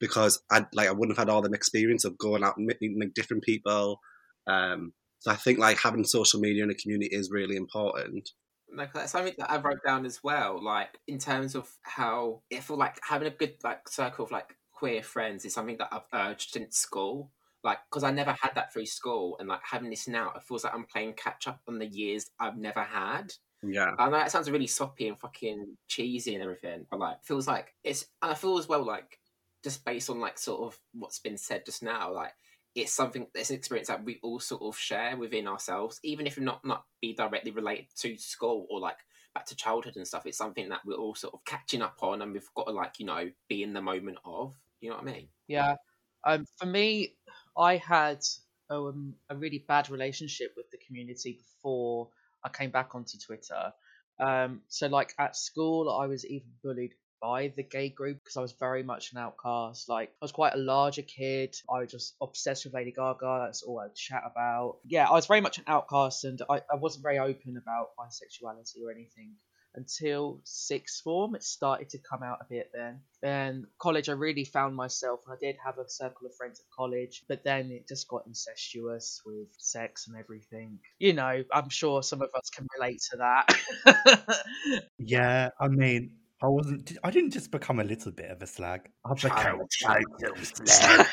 because 0.00 0.42
I 0.50 0.66
like 0.72 0.88
I 0.88 0.92
wouldn't 0.92 1.16
have 1.16 1.28
had 1.28 1.32
all 1.32 1.42
them 1.42 1.54
experience 1.54 2.04
of 2.04 2.18
going 2.18 2.42
out 2.42 2.56
and 2.56 2.66
meeting 2.66 3.12
different 3.14 3.44
people. 3.44 4.00
Um, 4.46 4.92
so 5.18 5.30
I 5.30 5.36
think 5.36 5.58
like 5.58 5.78
having 5.78 6.04
social 6.04 6.40
media 6.40 6.64
in 6.64 6.70
a 6.70 6.74
community 6.74 7.14
is 7.14 7.30
really 7.30 7.56
important. 7.56 8.30
Like 8.72 8.92
that's 8.92 9.12
something 9.12 9.34
that 9.38 9.50
I 9.50 9.58
wrote 9.58 9.82
down 9.84 10.04
as 10.04 10.22
well. 10.22 10.62
Like 10.62 10.98
in 11.06 11.18
terms 11.18 11.54
of 11.54 11.68
how 11.82 12.42
I 12.52 12.60
feel 12.60 12.76
like 12.76 12.98
having 13.02 13.28
a 13.28 13.32
good 13.32 13.54
like 13.64 13.88
circle 13.88 14.24
of 14.24 14.30
like 14.30 14.56
queer 14.72 15.02
friends 15.02 15.44
is 15.44 15.54
something 15.54 15.78
that 15.78 15.88
I've 15.92 16.02
urged 16.12 16.50
since 16.52 16.76
school. 16.76 17.30
Like 17.64 17.78
because 17.90 18.04
I 18.04 18.10
never 18.10 18.32
had 18.40 18.54
that 18.54 18.72
through 18.72 18.86
school, 18.86 19.36
and 19.40 19.48
like 19.48 19.62
having 19.64 19.90
this 19.90 20.06
now, 20.06 20.32
it 20.36 20.42
feels 20.42 20.62
like 20.62 20.74
I'm 20.74 20.84
playing 20.84 21.14
catch 21.14 21.48
up 21.48 21.60
on 21.66 21.78
the 21.78 21.86
years 21.86 22.30
I've 22.38 22.56
never 22.56 22.82
had. 22.82 23.32
Yeah. 23.62 23.92
I 23.98 24.08
know 24.08 24.18
it 24.18 24.30
sounds 24.30 24.50
really 24.50 24.66
soppy 24.68 25.08
and 25.08 25.18
fucking 25.18 25.76
cheesy 25.88 26.34
and 26.34 26.44
everything, 26.44 26.86
but 26.90 27.00
like 27.00 27.24
feels 27.24 27.48
like 27.48 27.74
it's 27.82 28.06
and 28.22 28.30
I 28.30 28.34
feel 28.34 28.58
as 28.58 28.68
well 28.68 28.84
like 28.84 29.18
just 29.64 29.84
based 29.84 30.10
on 30.10 30.20
like 30.20 30.38
sort 30.38 30.60
of 30.62 30.78
what's 30.92 31.18
been 31.18 31.36
said 31.36 31.64
just 31.66 31.82
now, 31.82 32.12
like 32.12 32.32
it's 32.76 32.92
something 32.92 33.26
it's 33.34 33.50
an 33.50 33.56
experience 33.56 33.88
that 33.88 34.04
we 34.04 34.20
all 34.22 34.38
sort 34.38 34.62
of 34.62 34.78
share 34.78 35.16
within 35.16 35.48
ourselves, 35.48 35.98
even 36.04 36.26
if 36.26 36.38
not 36.38 36.64
not 36.64 36.84
be 37.00 37.14
directly 37.14 37.50
related 37.50 37.86
to 37.96 38.16
school 38.18 38.66
or 38.70 38.78
like 38.78 38.98
back 39.34 39.46
to 39.46 39.56
childhood 39.56 39.96
and 39.96 40.06
stuff. 40.06 40.26
It's 40.26 40.38
something 40.38 40.68
that 40.68 40.80
we're 40.84 40.96
all 40.96 41.14
sort 41.14 41.34
of 41.34 41.44
catching 41.46 41.80
up 41.80 41.96
on, 42.02 42.20
and 42.20 42.32
we've 42.32 42.48
got 42.54 42.66
to 42.66 42.72
like 42.72 42.98
you 42.98 43.06
know 43.06 43.30
be 43.48 43.62
in 43.62 43.72
the 43.72 43.80
moment 43.80 44.18
of. 44.24 44.54
You 44.80 44.90
know 44.90 44.96
what 44.96 45.08
I 45.08 45.12
mean? 45.12 45.28
Yeah. 45.48 45.76
Um, 46.24 46.44
for 46.56 46.66
me, 46.66 47.14
I 47.56 47.76
had 47.76 48.20
um, 48.68 49.14
a 49.30 49.36
really 49.36 49.64
bad 49.66 49.88
relationship 49.88 50.52
with 50.56 50.70
the 50.70 50.78
community 50.86 51.38
before 51.40 52.08
I 52.44 52.50
came 52.50 52.70
back 52.70 52.94
onto 52.94 53.16
Twitter. 53.18 53.72
Um, 54.20 54.60
so, 54.68 54.86
like 54.88 55.14
at 55.18 55.34
school, 55.34 55.90
I 55.90 56.06
was 56.06 56.26
even 56.26 56.48
bullied 56.62 56.92
by 57.20 57.52
the 57.56 57.62
gay 57.62 57.88
group 57.88 58.18
because 58.22 58.36
I 58.36 58.40
was 58.40 58.52
very 58.52 58.82
much 58.82 59.12
an 59.12 59.18
outcast. 59.18 59.88
Like 59.88 60.10
I 60.10 60.24
was 60.24 60.32
quite 60.32 60.54
a 60.54 60.58
larger 60.58 61.02
kid. 61.02 61.56
I 61.72 61.80
was 61.80 61.90
just 61.90 62.14
obsessed 62.20 62.64
with 62.64 62.74
Lady 62.74 62.92
Gaga. 62.92 63.44
That's 63.44 63.62
all 63.62 63.80
I 63.80 63.84
would 63.84 63.94
chat 63.94 64.22
about. 64.24 64.78
Yeah, 64.86 65.08
I 65.08 65.12
was 65.12 65.26
very 65.26 65.40
much 65.40 65.58
an 65.58 65.64
outcast, 65.66 66.24
and 66.24 66.40
I, 66.48 66.62
I 66.70 66.76
wasn't 66.76 67.02
very 67.02 67.18
open 67.18 67.56
about 67.56 67.90
bisexuality 67.98 68.82
or 68.84 68.90
anything 68.90 69.34
until 69.76 70.40
sixth 70.44 71.02
form. 71.02 71.34
It 71.34 71.44
started 71.44 71.90
to 71.90 71.98
come 71.98 72.22
out 72.22 72.38
a 72.40 72.46
bit 72.48 72.70
then. 72.74 73.00
Then 73.22 73.66
college, 73.78 74.08
I 74.08 74.12
really 74.12 74.44
found 74.44 74.74
myself, 74.74 75.20
I 75.28 75.34
did 75.40 75.56
have 75.64 75.78
a 75.78 75.88
circle 75.88 76.26
of 76.26 76.34
friends 76.34 76.60
at 76.60 76.66
college, 76.76 77.24
but 77.28 77.44
then 77.44 77.70
it 77.70 77.86
just 77.88 78.08
got 78.08 78.26
incestuous 78.26 79.20
with 79.24 79.48
sex 79.58 80.08
and 80.08 80.16
everything. 80.16 80.78
You 80.98 81.12
know, 81.12 81.44
I'm 81.52 81.68
sure 81.68 82.02
some 82.02 82.22
of 82.22 82.30
us 82.34 82.50
can 82.50 82.66
relate 82.78 83.02
to 83.10 83.16
that. 83.18 84.84
yeah, 84.98 85.50
I 85.60 85.68
mean, 85.68 86.12
I 86.42 86.48
wasn't. 86.48 86.92
I 87.02 87.10
didn't 87.10 87.30
just 87.30 87.50
become 87.50 87.80
a 87.80 87.84
little 87.84 88.12
bit 88.12 88.30
of 88.30 88.42
a 88.42 88.46
slag. 88.46 88.90
I 89.04 89.14
became 89.14 89.60
a 89.60 89.66
total 89.84 90.44
slag. 90.44 91.06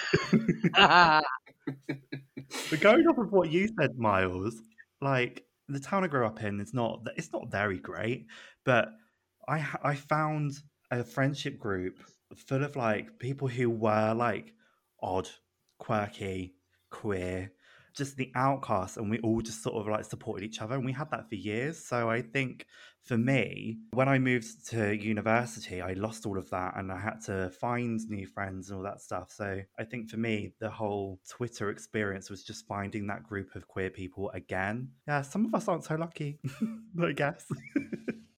but 2.69 2.79
going 2.81 3.07
off 3.07 3.17
of 3.17 3.31
what 3.31 3.49
you 3.49 3.69
said, 3.79 3.97
Miles, 3.97 4.55
like 5.01 5.45
the 5.69 5.79
town 5.79 6.03
I 6.03 6.07
grew 6.07 6.25
up 6.25 6.43
in 6.43 6.59
is 6.59 6.73
not. 6.73 7.07
It's 7.15 7.31
not 7.31 7.49
very 7.49 7.79
great, 7.79 8.27
but 8.65 8.89
I 9.47 9.65
I 9.81 9.95
found 9.95 10.53
a 10.91 11.03
friendship 11.03 11.57
group 11.57 11.99
full 12.35 12.63
of 12.63 12.75
like 12.75 13.17
people 13.19 13.47
who 13.47 13.69
were 13.69 14.13
like 14.13 14.53
odd, 15.01 15.29
quirky, 15.79 16.55
queer, 16.91 17.51
just 17.93 18.17
the 18.17 18.31
outcasts, 18.35 18.97
and 18.97 19.09
we 19.09 19.19
all 19.19 19.41
just 19.41 19.63
sort 19.63 19.75
of 19.75 19.87
like 19.87 20.05
supported 20.05 20.45
each 20.45 20.61
other, 20.61 20.75
and 20.75 20.85
we 20.85 20.91
had 20.91 21.11
that 21.11 21.29
for 21.29 21.35
years. 21.35 21.83
So 21.83 22.09
I 22.09 22.21
think 22.21 22.65
for 23.03 23.17
me, 23.17 23.79
when 23.91 24.07
I 24.07 24.17
moved 24.17 24.69
to 24.69 24.95
university, 24.95 25.81
I 25.81 25.93
lost 25.93 26.25
all 26.25 26.37
of 26.37 26.49
that 26.51 26.77
and 26.77 26.91
I 26.91 26.99
had 26.99 27.19
to 27.25 27.49
find 27.49 27.99
new 28.09 28.25
friends 28.25 28.69
and 28.69 28.77
all 28.77 28.83
that 28.83 29.01
stuff. 29.01 29.29
So 29.29 29.59
I 29.77 29.83
think 29.83 30.09
for 30.09 30.17
me, 30.17 30.53
the 30.59 30.69
whole 30.69 31.19
Twitter 31.29 31.69
experience 31.69 32.29
was 32.29 32.43
just 32.43 32.65
finding 32.65 33.07
that 33.07 33.23
group 33.23 33.55
of 33.55 33.67
queer 33.67 33.89
people 33.89 34.29
again. 34.31 34.89
Yeah, 35.05 35.21
some 35.21 35.45
of 35.45 35.53
us 35.53 35.67
aren't 35.67 35.83
so 35.83 35.95
lucky, 35.95 36.39
I 37.01 37.11
guess. 37.11 37.45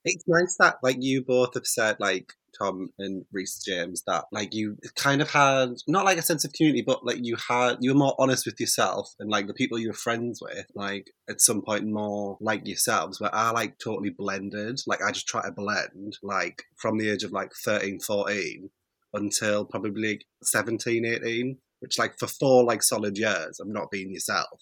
it's 0.04 0.24
nice 0.28 0.56
that 0.60 0.78
like 0.82 0.98
you 1.00 1.24
both 1.24 1.54
have 1.54 1.68
said 1.68 1.98
like 2.00 2.34
Tom 2.58 2.90
and 2.98 3.26
Reese 3.32 3.62
James 3.64 4.04
that 4.08 4.26
like 4.32 4.54
you 4.54 4.78
kind 4.96 5.22
of 5.22 5.32
had 5.32 5.76
not 5.88 6.06
like 6.06 6.18
a 6.18 6.22
sense 6.22 6.46
of 6.46 6.54
community, 6.54 6.84
but 6.86 7.06
like 7.06 7.20
you 7.22 7.36
had 7.36 7.78
you 7.82 7.92
were 7.92 8.00
more 8.00 8.16
honest 8.20 8.46
with 8.46 8.60
yourself 8.60 9.14
and 9.20 9.30
like 9.30 9.48
the 9.48 9.54
people 9.54 9.80
you 9.80 9.90
were 9.90 9.94
friends 9.94 10.40
with, 10.42 10.66
like 10.76 11.12
at 11.30 11.42
some 11.42 11.62
point 11.62 11.86
more 11.86 12.38
like 12.42 12.68
yourselves, 12.68 13.20
where 13.20 13.34
I 13.34 13.52
like 13.52 13.78
totally 13.78 14.10
blended. 14.10 14.80
Like 14.88 15.02
I 15.02 15.12
just 15.12 15.28
try 15.28 15.44
to 15.44 15.52
blend 15.52 16.18
like 16.24 16.64
from 16.76 16.98
the 16.98 17.10
age 17.10 17.24
of 17.24 17.32
like 17.32 17.52
13, 17.64 18.00
14 18.00 18.70
until 19.14 19.66
probably 19.66 20.22
17, 20.44 21.06
18, 21.06 21.58
which 21.80 21.98
like 21.98 22.18
for 22.20 22.28
four 22.28 22.64
like 22.64 22.84
solid 22.84 23.18
years 23.18 23.60
of 23.60 23.68
not 23.68 23.92
being 23.92 24.12
yourself. 24.12 24.62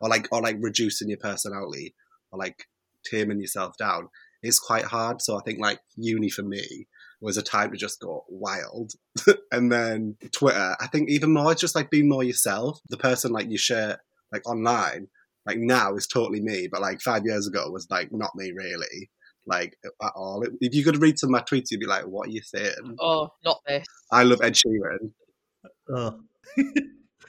Or 0.00 0.08
like 0.08 0.26
or 0.32 0.40
like 0.40 0.56
reducing 0.60 1.08
your 1.08 1.18
personality 1.18 1.94
or 2.30 2.38
like 2.38 2.64
taming 3.04 3.40
yourself 3.40 3.76
down 3.78 4.08
is 4.42 4.58
quite 4.58 4.84
hard. 4.84 5.22
So 5.22 5.38
I 5.38 5.42
think 5.42 5.60
like 5.60 5.78
uni 5.96 6.28
for 6.28 6.42
me 6.42 6.88
was 7.22 7.36
a 7.36 7.42
time 7.42 7.70
to 7.70 7.76
just 7.76 8.00
go 8.00 8.24
wild. 8.28 8.92
and 9.52 9.70
then 9.70 10.16
Twitter, 10.32 10.76
I 10.80 10.86
think 10.88 11.08
even 11.08 11.32
more, 11.32 11.52
it's 11.52 11.60
just 11.60 11.74
like 11.74 11.90
being 11.90 12.08
more 12.08 12.24
yourself. 12.24 12.80
The 12.88 12.96
person 12.96 13.32
like 13.32 13.48
you 13.48 13.58
share 13.58 13.98
like 14.32 14.46
online, 14.46 15.08
like 15.46 15.58
now 15.58 15.94
is 15.94 16.06
totally 16.06 16.40
me, 16.40 16.68
but 16.70 16.82
like 16.82 17.00
five 17.00 17.24
years 17.24 17.46
ago 17.46 17.70
was 17.70 17.86
like 17.90 18.10
not 18.12 18.34
me 18.34 18.52
really. 18.52 19.10
Like 19.46 19.76
at 19.84 20.12
all. 20.14 20.44
If 20.60 20.74
you 20.74 20.84
could 20.84 21.00
read 21.00 21.18
some 21.18 21.28
of 21.28 21.32
my 21.32 21.40
tweets, 21.40 21.70
you'd 21.70 21.80
be 21.80 21.86
like, 21.86 22.06
"What 22.06 22.28
are 22.28 22.30
you 22.30 22.42
saying?" 22.42 22.96
Oh, 23.00 23.30
not 23.44 23.58
this. 23.66 23.84
I 24.12 24.22
love 24.22 24.40
Ed 24.40 24.54
Sheeran. 24.54 25.10
Oh. 25.88 26.20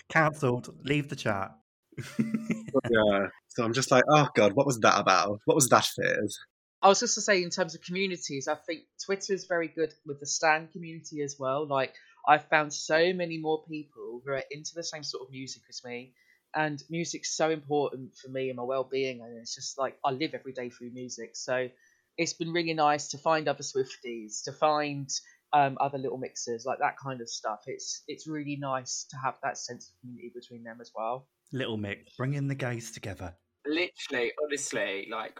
Cancelled. 0.09 0.75
Leave 0.83 1.09
the 1.09 1.15
chat. 1.15 1.55
yeah. 2.19 3.27
So 3.47 3.63
I'm 3.63 3.73
just 3.73 3.89
like, 3.89 4.03
oh 4.09 4.27
god, 4.35 4.53
what 4.53 4.67
was 4.67 4.79
that 4.81 4.99
about? 4.99 5.39
What 5.45 5.55
was 5.55 5.69
that 5.69 5.85
phase? 5.85 6.39
I 6.83 6.89
was 6.89 6.99
just 6.99 7.15
to 7.15 7.21
say, 7.21 7.41
in 7.41 7.49
terms 7.49 7.75
of 7.75 7.81
communities, 7.81 8.49
I 8.49 8.55
think 8.55 8.81
Twitter 9.05 9.31
is 9.31 9.45
very 9.45 9.69
good 9.69 9.93
with 10.05 10.19
the 10.19 10.25
Stan 10.25 10.67
community 10.67 11.21
as 11.21 11.37
well. 11.39 11.65
Like, 11.65 11.93
I've 12.27 12.49
found 12.49 12.73
so 12.73 13.13
many 13.13 13.37
more 13.37 13.63
people 13.63 14.21
who 14.23 14.31
are 14.31 14.43
into 14.51 14.75
the 14.75 14.83
same 14.83 15.03
sort 15.03 15.23
of 15.23 15.31
music 15.31 15.61
as 15.69 15.81
me, 15.85 16.13
and 16.53 16.83
music's 16.89 17.35
so 17.35 17.49
important 17.49 18.15
for 18.15 18.29
me 18.29 18.49
and 18.49 18.57
my 18.57 18.63
well-being. 18.63 19.21
And 19.21 19.37
it's 19.37 19.55
just 19.55 19.77
like 19.79 19.97
I 20.03 20.11
live 20.11 20.33
every 20.33 20.51
day 20.51 20.69
through 20.69 20.91
music, 20.91 21.37
so 21.37 21.69
it's 22.17 22.33
been 22.33 22.51
really 22.51 22.73
nice 22.73 23.07
to 23.09 23.17
find 23.17 23.47
other 23.47 23.63
Swifties, 23.63 24.43
to 24.43 24.51
find 24.51 25.09
um, 25.53 25.77
other 25.79 25.97
little 25.97 26.17
mixers, 26.17 26.65
like 26.65 26.79
that 26.79 26.97
kind 26.97 27.21
of 27.21 27.29
stuff. 27.29 27.61
It's 27.65 28.03
it's 28.09 28.27
really 28.27 28.57
nice 28.57 29.05
to 29.11 29.17
have 29.23 29.35
that 29.41 29.57
sense 29.57 29.87
of 29.87 29.99
community 30.01 30.33
between 30.35 30.63
them 30.63 30.79
as 30.81 30.91
well. 30.93 31.27
Little 31.53 31.77
Mix, 31.77 32.13
bringing 32.17 32.49
the 32.49 32.55
gays 32.55 32.91
together. 32.91 33.35
Literally, 33.65 34.33
honestly, 34.43 35.07
like 35.09 35.39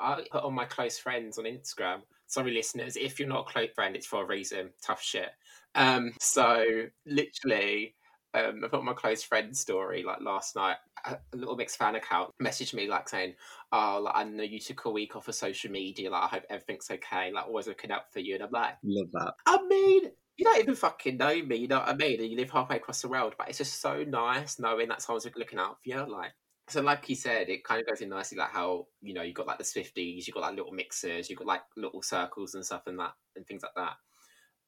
I 0.00 0.22
put 0.30 0.44
on 0.44 0.54
my 0.54 0.64
close 0.64 0.98
friends 0.98 1.38
on 1.38 1.44
Instagram. 1.44 2.00
Sorry, 2.26 2.52
listeners, 2.52 2.96
if 2.96 3.18
you're 3.18 3.28
not 3.28 3.48
a 3.48 3.52
close 3.52 3.70
friend, 3.74 3.96
it's 3.96 4.06
for 4.06 4.22
a 4.22 4.26
reason. 4.26 4.70
Tough 4.82 5.02
shit. 5.02 5.30
Um, 5.74 6.12
so 6.20 6.86
literally, 7.06 7.94
um, 8.34 8.62
I 8.64 8.68
put 8.68 8.78
on 8.78 8.84
my 8.84 8.92
close 8.92 9.22
friend 9.22 9.56
story 9.56 10.02
like 10.04 10.20
last 10.20 10.54
night. 10.54 10.76
A, 11.04 11.18
a 11.32 11.36
Little 11.36 11.56
Mix 11.56 11.76
fan 11.76 11.96
account 11.96 12.30
messaged 12.40 12.74
me 12.74 12.86
like 12.86 13.08
saying, 13.08 13.34
"Oh, 13.72 14.00
like, 14.04 14.14
I 14.16 14.24
know 14.24 14.44
you 14.44 14.60
took 14.60 14.84
a 14.84 14.90
week 14.90 15.16
off 15.16 15.28
of 15.28 15.34
social 15.34 15.70
media. 15.70 16.10
Like, 16.10 16.22
I 16.24 16.26
hope 16.26 16.44
everything's 16.48 16.90
okay. 16.90 17.32
Like, 17.32 17.46
always 17.46 17.66
looking 17.66 17.90
out 17.90 18.12
for 18.12 18.20
you." 18.20 18.34
And 18.34 18.44
I'm 18.44 18.50
like, 18.52 18.76
love 18.84 19.08
that. 19.12 19.34
I 19.46 19.62
mean, 19.66 20.10
you 20.36 20.44
don't 20.44 20.60
even 20.60 20.74
fucking 20.74 21.16
know 21.16 21.42
me. 21.42 21.56
You 21.56 21.68
know 21.68 21.80
what 21.80 21.88
I 21.88 21.94
mean? 21.94 22.20
And 22.20 22.30
you 22.30 22.36
live 22.36 22.50
halfway 22.50 22.76
across 22.76 23.02
the 23.02 23.08
world, 23.08 23.34
but 23.36 23.48
it's 23.48 23.58
just 23.58 23.80
so 23.80 24.04
nice 24.04 24.58
knowing 24.58 24.88
that 24.88 25.02
someone's 25.02 25.26
looking 25.36 25.58
out 25.58 25.82
for 25.82 25.88
you. 25.88 26.10
Like, 26.10 26.32
so 26.70 26.80
like 26.80 27.04
he 27.04 27.14
said, 27.14 27.48
it 27.48 27.64
kind 27.64 27.80
of 27.80 27.86
goes 27.86 28.00
in 28.00 28.08
nicely 28.08 28.38
like 28.38 28.50
how 28.50 28.86
you 29.02 29.14
know 29.14 29.22
you 29.22 29.32
got 29.32 29.46
like 29.46 29.58
the 29.58 29.64
Swifties, 29.64 30.26
you 30.26 30.32
got 30.32 30.42
like 30.42 30.56
little 30.56 30.72
mixers, 30.72 31.28
you 31.28 31.36
got 31.36 31.46
like 31.46 31.62
little 31.76 32.02
circles 32.02 32.54
and 32.54 32.64
stuff 32.64 32.86
and 32.86 32.98
that 32.98 33.12
and 33.36 33.46
things 33.46 33.62
like 33.62 33.74
that. 33.76 33.94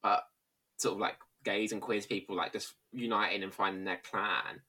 But 0.02 0.22
sort 0.76 0.94
of 0.94 1.00
like 1.00 1.16
gays 1.44 1.72
and 1.72 1.80
queers 1.80 2.06
people 2.06 2.36
like 2.36 2.52
just 2.52 2.74
uniting 2.92 3.42
and 3.42 3.54
finding 3.54 3.84
their 3.84 4.00
clan. 4.08 4.60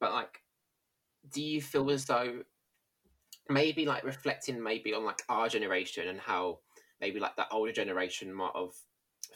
But 0.00 0.12
like, 0.12 0.40
do 1.32 1.42
you 1.42 1.60
feel 1.60 1.90
as 1.90 2.04
though 2.04 2.42
maybe 3.48 3.84
like 3.84 4.04
reflecting 4.04 4.62
maybe 4.62 4.94
on 4.94 5.04
like 5.04 5.22
our 5.28 5.48
generation 5.48 6.08
and 6.08 6.20
how 6.20 6.60
maybe 7.00 7.20
like 7.20 7.36
the 7.36 7.48
older 7.50 7.72
generation 7.72 8.32
might 8.32 8.52
have 8.54 8.72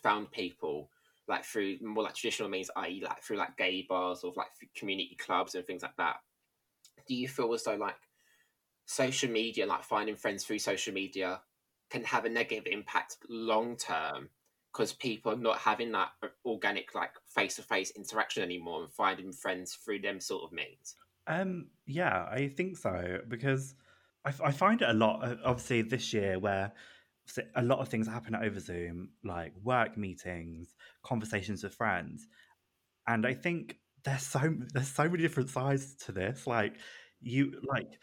found 0.03 0.31
people 0.31 0.91
like 1.27 1.45
through 1.45 1.77
more 1.83 2.05
like 2.05 2.15
traditional 2.15 2.49
means, 2.49 2.71
i.e., 2.77 3.03
like 3.05 3.23
through 3.23 3.37
like 3.37 3.57
gay 3.57 3.85
bars 3.87 4.25
or 4.25 4.33
like 4.37 4.49
community 4.75 5.17
clubs 5.17 5.55
and 5.55 5.67
things 5.67 5.83
like 5.83 5.97
that. 5.99 6.17
Do 7.09 7.15
you 7.15 7.29
feel 7.29 7.53
as 7.55 7.65
though 7.65 7.77
like 7.77 7.97
social 8.87 9.31
media, 9.31 9.67
like 9.67 9.83
finding 9.83 10.17
friends 10.17 10.45
through 10.45 10.59
social 10.59 10.95
media, 10.95 11.41
can 11.91 12.05
have 12.05 12.25
a 12.25 12.29
negative 12.29 12.67
impact 12.71 13.17
long 13.29 13.77
term 13.77 14.29
because 14.73 14.93
people 14.93 15.33
are 15.33 15.37
not 15.37 15.59
having 15.59 15.93
that 15.93 16.11
organic 16.45 16.95
like 16.95 17.13
face 17.27 17.57
to 17.57 17.63
face 17.63 17.91
interaction 17.93 18.43
anymore 18.43 18.83
and 18.83 18.93
finding 18.93 19.33
friends 19.33 19.75
through 19.75 20.01
them 20.01 20.21
sort 20.21 20.45
of 20.45 20.53
means? 20.53 20.97
Um, 21.27 21.69
yeah, 21.87 22.27
I 22.31 22.49
think 22.49 22.77
so 22.77 23.21
because 23.29 23.75
I, 24.25 24.33
I 24.45 24.53
find 24.53 24.81
it 24.83 24.89
a 24.89 24.95
lot. 24.95 25.25
uh, 25.25 25.37
Obviously, 25.45 25.83
this 25.83 26.13
year 26.13 26.39
where 26.39 26.73
a 27.55 27.63
lot 27.63 27.79
of 27.79 27.89
things 27.89 28.07
happen 28.07 28.35
over 28.35 28.59
Zoom, 28.59 29.11
like 29.23 29.53
work 29.63 29.99
meetings, 29.99 30.75
conversations 31.03 31.63
with 31.63 31.75
friends, 31.75 32.27
and 33.07 33.27
I 33.27 33.35
think 33.35 33.77
there's 34.05 34.23
so 34.23 34.55
there's 34.73 34.89
so 34.89 35.09
many 35.09 35.23
different 35.23 35.51
sides 35.51 35.95
to 36.07 36.13
this. 36.13 36.47
Like 36.47 36.77
you 37.21 37.61
like 37.67 37.99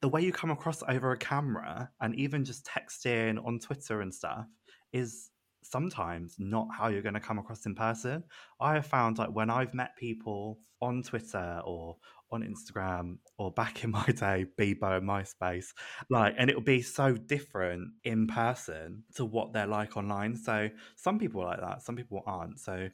the 0.00 0.08
way 0.08 0.22
you 0.22 0.32
come 0.32 0.50
across 0.50 0.82
over 0.88 1.12
a 1.12 1.16
camera 1.16 1.90
and 2.00 2.14
even 2.16 2.44
just 2.44 2.66
texting 2.66 3.44
on 3.46 3.58
Twitter 3.58 4.00
and 4.00 4.12
stuff 4.12 4.46
is 4.92 5.30
sometimes 5.62 6.34
not 6.38 6.66
how 6.76 6.88
you're 6.88 7.02
going 7.02 7.14
to 7.14 7.20
come 7.20 7.38
across 7.38 7.66
in 7.66 7.74
person. 7.74 8.24
I 8.60 8.74
have 8.74 8.86
found 8.86 9.18
like 9.18 9.30
when 9.30 9.48
I've 9.48 9.74
met 9.74 9.96
people 9.96 10.58
on 10.80 11.02
Twitter 11.02 11.62
or 11.64 11.96
on 12.32 12.42
Instagram 12.42 13.18
or 13.38 13.52
back 13.52 13.84
in 13.84 13.90
my 13.92 14.04
day, 14.06 14.46
Bebo 14.58 14.98
and 14.98 15.08
MySpace, 15.08 15.66
like, 16.10 16.34
and 16.38 16.50
it'll 16.50 16.62
be 16.62 16.82
so 16.82 17.14
different 17.14 17.92
in 18.04 18.26
person 18.26 19.04
to 19.14 19.24
what 19.24 19.52
they're 19.52 19.66
like 19.66 19.96
online. 19.96 20.36
So 20.36 20.68
some 20.96 21.18
people 21.18 21.42
are 21.42 21.46
like 21.46 21.60
that, 21.60 21.82
some 21.82 21.96
people 21.96 22.22
aren't. 22.26 22.58
So, 22.58 22.88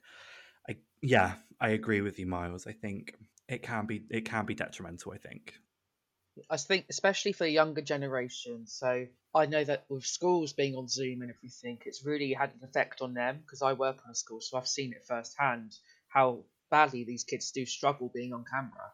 yeah, 1.03 1.35
I 1.61 1.71
agree 1.71 2.01
with 2.01 2.19
you, 2.19 2.27
Miles. 2.27 2.67
I 2.67 2.73
think 2.73 3.15
it 3.49 3.63
can 3.63 3.87
be 3.87 4.05
it 4.11 4.25
can 4.25 4.47
be 4.47 4.55
detrimental. 4.55 5.13
I 5.13 5.19
think. 5.19 5.55
I 6.51 6.57
think, 6.57 6.87
especially 6.89 7.33
for 7.33 7.45
the 7.45 7.51
younger 7.51 7.83
generation. 7.83 8.67
So 8.67 9.07
I 9.35 9.47
know 9.47 9.65
that 9.65 9.87
with 9.89 10.07
schools 10.07 10.53
being 10.53 10.77
on 10.77 10.89
Zoom 10.89 11.23
and 11.23 11.31
everything, 11.31 11.79
it's 11.85 12.05
really 12.05 12.33
had 12.33 12.51
an 12.51 12.69
effect 12.69 13.01
on 13.01 13.15
them 13.15 13.41
because 13.45 13.63
I 13.63 13.73
work 13.73 13.99
on 14.05 14.13
a 14.13 14.15
school, 14.15 14.41
so 14.41 14.57
I've 14.57 14.69
seen 14.69 14.93
it 14.93 15.05
firsthand 15.07 15.75
how 16.09 16.45
badly 16.71 17.05
these 17.05 17.25
kids 17.25 17.51
do 17.51 17.67
struggle 17.67 18.11
being 18.15 18.33
on 18.33 18.45
camera. 18.45 18.93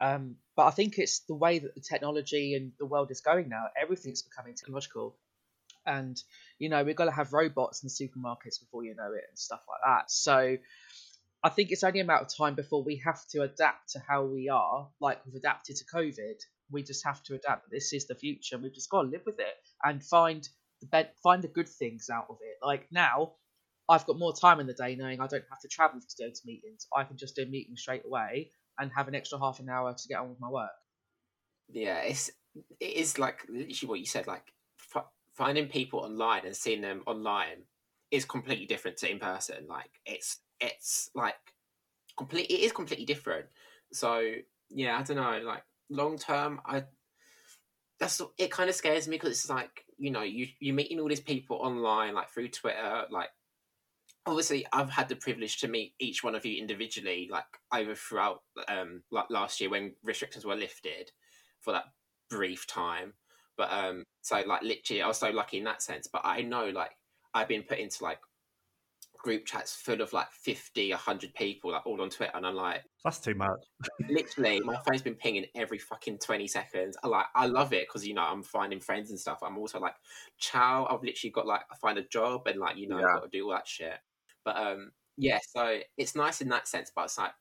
Um, 0.00 0.36
but 0.56 0.66
I 0.66 0.70
think 0.70 0.98
it's 0.98 1.20
the 1.20 1.34
way 1.34 1.58
that 1.58 1.74
the 1.74 1.80
technology 1.80 2.54
and 2.54 2.72
the 2.78 2.86
world 2.86 3.10
is 3.10 3.20
going 3.20 3.48
now. 3.48 3.66
Everything's 3.80 4.22
becoming 4.22 4.54
technological, 4.54 5.16
and 5.86 6.20
you 6.58 6.68
know 6.68 6.82
we've 6.84 6.96
got 6.96 7.04
to 7.06 7.10
have 7.10 7.32
robots 7.32 7.82
in 7.82 7.88
the 7.88 8.08
supermarkets 8.08 8.60
before 8.60 8.84
you 8.84 8.94
know 8.94 9.12
it 9.12 9.24
and 9.28 9.38
stuff 9.38 9.60
like 9.68 9.80
that. 9.84 10.10
So 10.10 10.56
I 11.42 11.48
think 11.48 11.70
it's 11.70 11.84
only 11.84 12.00
a 12.00 12.04
matter 12.04 12.24
of 12.24 12.36
time 12.36 12.54
before 12.54 12.82
we 12.82 12.96
have 13.04 13.26
to 13.28 13.42
adapt 13.42 13.92
to 13.92 13.98
how 14.06 14.24
we 14.24 14.48
are, 14.48 14.88
like 15.00 15.24
we've 15.24 15.34
adapted 15.34 15.76
to 15.76 15.84
COVID. 15.84 16.34
We 16.70 16.82
just 16.82 17.04
have 17.04 17.22
to 17.24 17.34
adapt. 17.34 17.70
This 17.70 17.92
is 17.92 18.06
the 18.06 18.14
future. 18.14 18.58
We've 18.58 18.74
just 18.74 18.90
got 18.90 19.02
to 19.02 19.08
live 19.08 19.22
with 19.24 19.40
it 19.40 19.54
and 19.82 20.04
find 20.04 20.46
the 20.80 20.86
be- 20.86 21.10
find 21.22 21.42
the 21.42 21.48
good 21.48 21.68
things 21.68 22.10
out 22.10 22.26
of 22.28 22.36
it. 22.42 22.64
Like 22.64 22.86
now, 22.92 23.32
I've 23.88 24.06
got 24.06 24.18
more 24.18 24.34
time 24.34 24.60
in 24.60 24.66
the 24.66 24.74
day, 24.74 24.94
knowing 24.94 25.20
I 25.20 25.26
don't 25.26 25.44
have 25.50 25.60
to 25.60 25.68
travel 25.68 26.00
to 26.00 26.22
go 26.22 26.28
to 26.30 26.40
meetings. 26.44 26.86
I 26.94 27.04
can 27.04 27.16
just 27.16 27.36
do 27.36 27.42
a 27.42 27.46
meeting 27.46 27.76
straight 27.76 28.04
away 28.04 28.50
and 28.78 28.90
have 28.94 29.08
an 29.08 29.14
extra 29.14 29.38
half 29.38 29.60
an 29.60 29.68
hour 29.68 29.94
to 29.94 30.08
get 30.08 30.18
on 30.18 30.28
with 30.28 30.40
my 30.40 30.48
work. 30.48 30.70
Yeah, 31.68 32.00
it's 32.00 32.30
it 32.80 32.96
is 32.96 33.18
like 33.18 33.46
literally 33.48 33.88
what 33.88 34.00
you 34.00 34.06
said. 34.06 34.26
Like 34.26 34.52
f- 34.94 35.06
finding 35.34 35.68
people 35.68 36.00
online 36.00 36.44
and 36.44 36.54
seeing 36.54 36.82
them 36.82 37.02
online 37.06 37.64
is 38.10 38.24
completely 38.24 38.66
different 38.66 38.98
to 38.98 39.10
in 39.10 39.18
person. 39.18 39.66
Like 39.68 39.90
it's 40.04 40.38
it's 40.60 41.10
like 41.14 41.34
complete. 42.16 42.50
It 42.50 42.60
is 42.60 42.72
completely 42.72 43.06
different. 43.06 43.46
So 43.92 44.32
yeah, 44.70 44.98
I 44.98 45.02
don't 45.02 45.16
know. 45.16 45.40
Like 45.44 45.64
long 45.88 46.18
term, 46.18 46.60
I 46.66 46.84
that's 47.98 48.20
it. 48.38 48.50
Kind 48.50 48.70
of 48.70 48.76
scares 48.76 49.08
me 49.08 49.16
because 49.16 49.30
it's 49.30 49.50
like 49.50 49.84
you 49.98 50.10
know 50.10 50.22
you 50.22 50.46
you're 50.60 50.74
meeting 50.74 51.00
all 51.00 51.08
these 51.08 51.20
people 51.20 51.56
online, 51.56 52.14
like 52.14 52.30
through 52.30 52.48
Twitter, 52.48 53.04
like. 53.10 53.28
Obviously, 54.26 54.66
I've 54.70 54.90
had 54.90 55.08
the 55.08 55.16
privilege 55.16 55.60
to 55.60 55.66
meet 55.66 55.94
each 55.98 56.22
one 56.22 56.34
of 56.34 56.44
you 56.44 56.60
individually, 56.60 57.26
like 57.32 57.46
over 57.74 57.94
throughout 57.94 58.42
um 58.68 59.02
like 59.10 59.24
last 59.30 59.60
year 59.62 59.70
when 59.70 59.94
restrictions 60.04 60.44
were 60.44 60.54
lifted 60.54 61.10
for 61.60 61.72
that 61.72 61.84
brief 62.28 62.66
time. 62.66 63.14
But 63.56 63.70
um, 63.72 64.04
so 64.22 64.42
like 64.46 64.62
literally, 64.62 65.02
I 65.02 65.08
was 65.08 65.18
so 65.18 65.30
lucky 65.30 65.58
in 65.58 65.64
that 65.64 65.82
sense. 65.82 66.06
But 66.06 66.22
I 66.24 66.42
know 66.42 66.66
like 66.66 66.92
I've 67.34 67.48
been 67.48 67.62
put 67.62 67.78
into 67.78 68.02
like 68.04 68.20
group 69.22 69.46
chats 69.46 69.74
full 69.74 70.00
of 70.00 70.12
like 70.12 70.30
50, 70.32 70.90
100 70.90 71.34
people, 71.34 71.72
like 71.72 71.86
all 71.86 72.00
on 72.00 72.10
Twitter, 72.10 72.32
and 72.34 72.46
I'm 72.46 72.54
like, 72.54 72.84
That's 73.04 73.18
too 73.20 73.34
much. 73.34 73.60
literally, 74.08 74.60
my 74.64 74.76
phone's 74.86 75.02
been 75.02 75.14
pinging 75.14 75.46
every 75.54 75.78
fucking 75.78 76.18
20 76.18 76.46
seconds. 76.48 76.96
I 77.02 77.08
like, 77.08 77.26
I 77.34 77.46
love 77.46 77.72
it 77.72 77.86
because 77.88 78.06
you 78.06 78.14
know 78.14 78.22
I'm 78.22 78.42
finding 78.42 78.80
friends 78.80 79.10
and 79.10 79.18
stuff. 79.18 79.38
I'm 79.42 79.58
also 79.58 79.78
like, 79.80 79.94
ciao. 80.38 80.86
I've 80.90 81.02
literally 81.02 81.30
got 81.32 81.46
like, 81.46 81.62
I 81.70 81.76
find 81.76 81.98
a 81.98 82.02
job 82.08 82.46
and 82.46 82.58
like 82.60 82.76
you 82.76 82.88
know 82.88 82.98
Yeah. 82.98 83.06
I've 83.06 83.14
got 83.20 83.30
to 83.32 83.38
do 83.38 83.44
all 83.44 83.52
that 83.52 83.68
shit. 83.68 83.98
But 84.44 84.56
um, 84.56 84.92
yeah, 85.16 85.38
so 85.48 85.78
it's 85.96 86.14
nice 86.16 86.40
in 86.40 86.48
that 86.48 86.66
sense. 86.68 86.90
But 86.94 87.04
it's 87.06 87.18
like, 87.18 87.32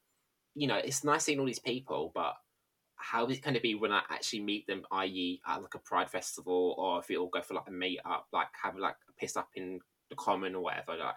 you 0.56 0.68
know, 0.68 0.78
it's 0.78 1.04
nice 1.04 1.24
seeing 1.26 1.40
all 1.40 1.46
these 1.46 1.60
people, 1.60 2.12
but 2.14 2.36
how 2.98 3.26
is 3.28 3.38
it 3.38 3.44
going 3.44 3.54
to 3.54 3.62
be 3.62 3.76
when 3.76 3.94
I 3.94 4.02
actually 4.10 4.42
meet 4.42 4.68
them, 4.68 4.84
i.e., 4.92 5.40
at 5.48 5.62
like 5.62 5.74
a 5.76 5.80
Pride 5.80 6.10
festival, 6.10 6.76
or 6.78 7.00
if 7.00 7.08
we 7.08 7.16
all 7.16 7.30
go 7.30 7.42
for 7.42 7.54
like 7.54 7.68
a 7.70 7.72
meet 7.72 8.00
up, 8.04 8.28
like 8.34 8.48
have 8.62 8.76
like 8.78 8.96
a 9.08 9.14
piss 9.14 9.38
up 9.38 9.48
in 9.56 9.80
the 10.10 10.16
common 10.18 10.54
or 10.56 10.64
whatever? 10.64 10.98
Like, 10.98 11.16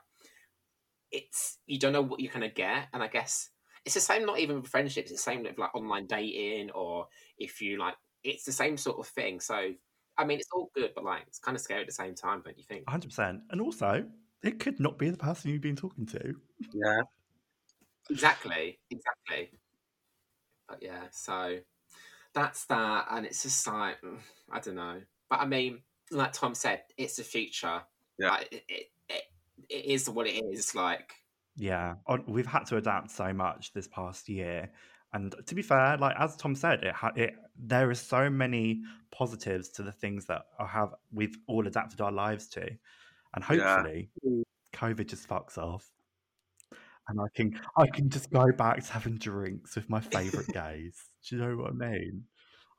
it's 1.12 1.58
you 1.66 1.78
don't 1.78 1.92
know 1.92 2.02
what 2.02 2.20
you're 2.20 2.32
going 2.32 2.48
to 2.48 2.54
get, 2.54 2.88
and 2.92 3.02
I 3.02 3.08
guess 3.08 3.50
it's 3.84 3.94
the 3.94 4.00
same. 4.00 4.26
Not 4.26 4.38
even 4.40 4.60
with 4.60 4.70
friendships; 4.70 5.10
it's 5.10 5.24
the 5.24 5.30
same 5.30 5.42
with 5.42 5.58
like 5.58 5.74
online 5.74 6.06
dating, 6.06 6.70
or 6.70 7.06
if 7.38 7.60
you 7.60 7.78
like, 7.78 7.94
it's 8.24 8.44
the 8.44 8.52
same 8.52 8.76
sort 8.76 8.98
of 8.98 9.06
thing. 9.06 9.40
So, 9.40 9.72
I 10.18 10.24
mean, 10.24 10.38
it's 10.38 10.48
all 10.52 10.70
good, 10.74 10.92
but 10.94 11.04
like, 11.04 11.22
it's 11.26 11.38
kind 11.38 11.54
of 11.54 11.60
scary 11.60 11.82
at 11.82 11.86
the 11.86 11.92
same 11.92 12.14
time, 12.14 12.42
don't 12.44 12.56
you 12.58 12.64
think? 12.64 12.86
100%. 12.86 13.40
And 13.50 13.60
also, 13.60 14.04
it 14.42 14.58
could 14.58 14.80
not 14.80 14.98
be 14.98 15.10
the 15.10 15.16
person 15.16 15.50
you've 15.50 15.60
been 15.60 15.76
talking 15.76 16.06
to. 16.06 16.34
Yeah. 16.72 17.02
Exactly, 18.10 18.78
exactly. 18.90 19.50
But 20.68 20.82
yeah, 20.82 21.04
so 21.10 21.58
that's 22.34 22.64
that, 22.66 23.06
and 23.10 23.26
it's 23.26 23.42
just 23.42 23.66
like 23.66 24.00
mm, 24.02 24.18
I 24.50 24.60
don't 24.60 24.74
know. 24.74 25.00
But 25.30 25.40
I 25.40 25.46
mean, 25.46 25.80
like 26.10 26.32
Tom 26.32 26.54
said, 26.54 26.82
it's 26.96 27.16
the 27.16 27.24
future. 27.24 27.82
Yeah. 28.18 28.30
Like, 28.30 28.48
it, 28.52 28.64
it, 28.68 28.86
it, 29.68 29.84
is 29.86 30.08
what 30.08 30.26
it 30.26 30.42
is. 30.52 30.74
Like, 30.74 31.12
Yeah, 31.56 31.94
we've 32.26 32.46
had 32.46 32.64
to 32.66 32.76
adapt 32.76 33.10
so 33.10 33.32
much 33.32 33.72
this 33.72 33.88
past 33.88 34.28
year, 34.28 34.70
and 35.12 35.34
to 35.46 35.54
be 35.54 35.62
fair, 35.62 35.96
like 35.98 36.16
as 36.18 36.36
Tom 36.36 36.54
said, 36.54 36.82
it, 36.84 36.94
ha- 36.94 37.12
it 37.16 37.34
there 37.58 37.90
is 37.90 38.00
so 38.00 38.30
many 38.30 38.82
positives 39.10 39.68
to 39.70 39.82
the 39.82 39.92
things 39.92 40.26
that 40.26 40.42
I 40.58 40.66
have 40.66 40.94
we've 41.12 41.36
all 41.46 41.66
adapted 41.66 42.00
our 42.00 42.12
lives 42.12 42.48
to, 42.50 42.62
and 42.62 43.44
Yeah. 43.50 43.76
hopefully, 43.76 44.10
mm. 44.26 44.42
COVID 44.72 45.06
just 45.06 45.28
fucks 45.28 45.58
off, 45.58 45.90
and 47.08 47.20
I 47.20 47.26
can 47.34 47.60
I 47.76 47.86
can 47.88 48.08
just 48.08 48.30
go 48.30 48.50
back 48.52 48.84
to 48.84 48.92
having 48.92 49.18
drinks 49.18 49.76
with 49.76 49.90
my 49.90 50.00
favourite 50.00 50.48
gays. 50.52 50.96
Do 51.28 51.36
you 51.36 51.42
know 51.42 51.56
what 51.56 51.70
I 51.70 51.74
mean? 51.90 52.24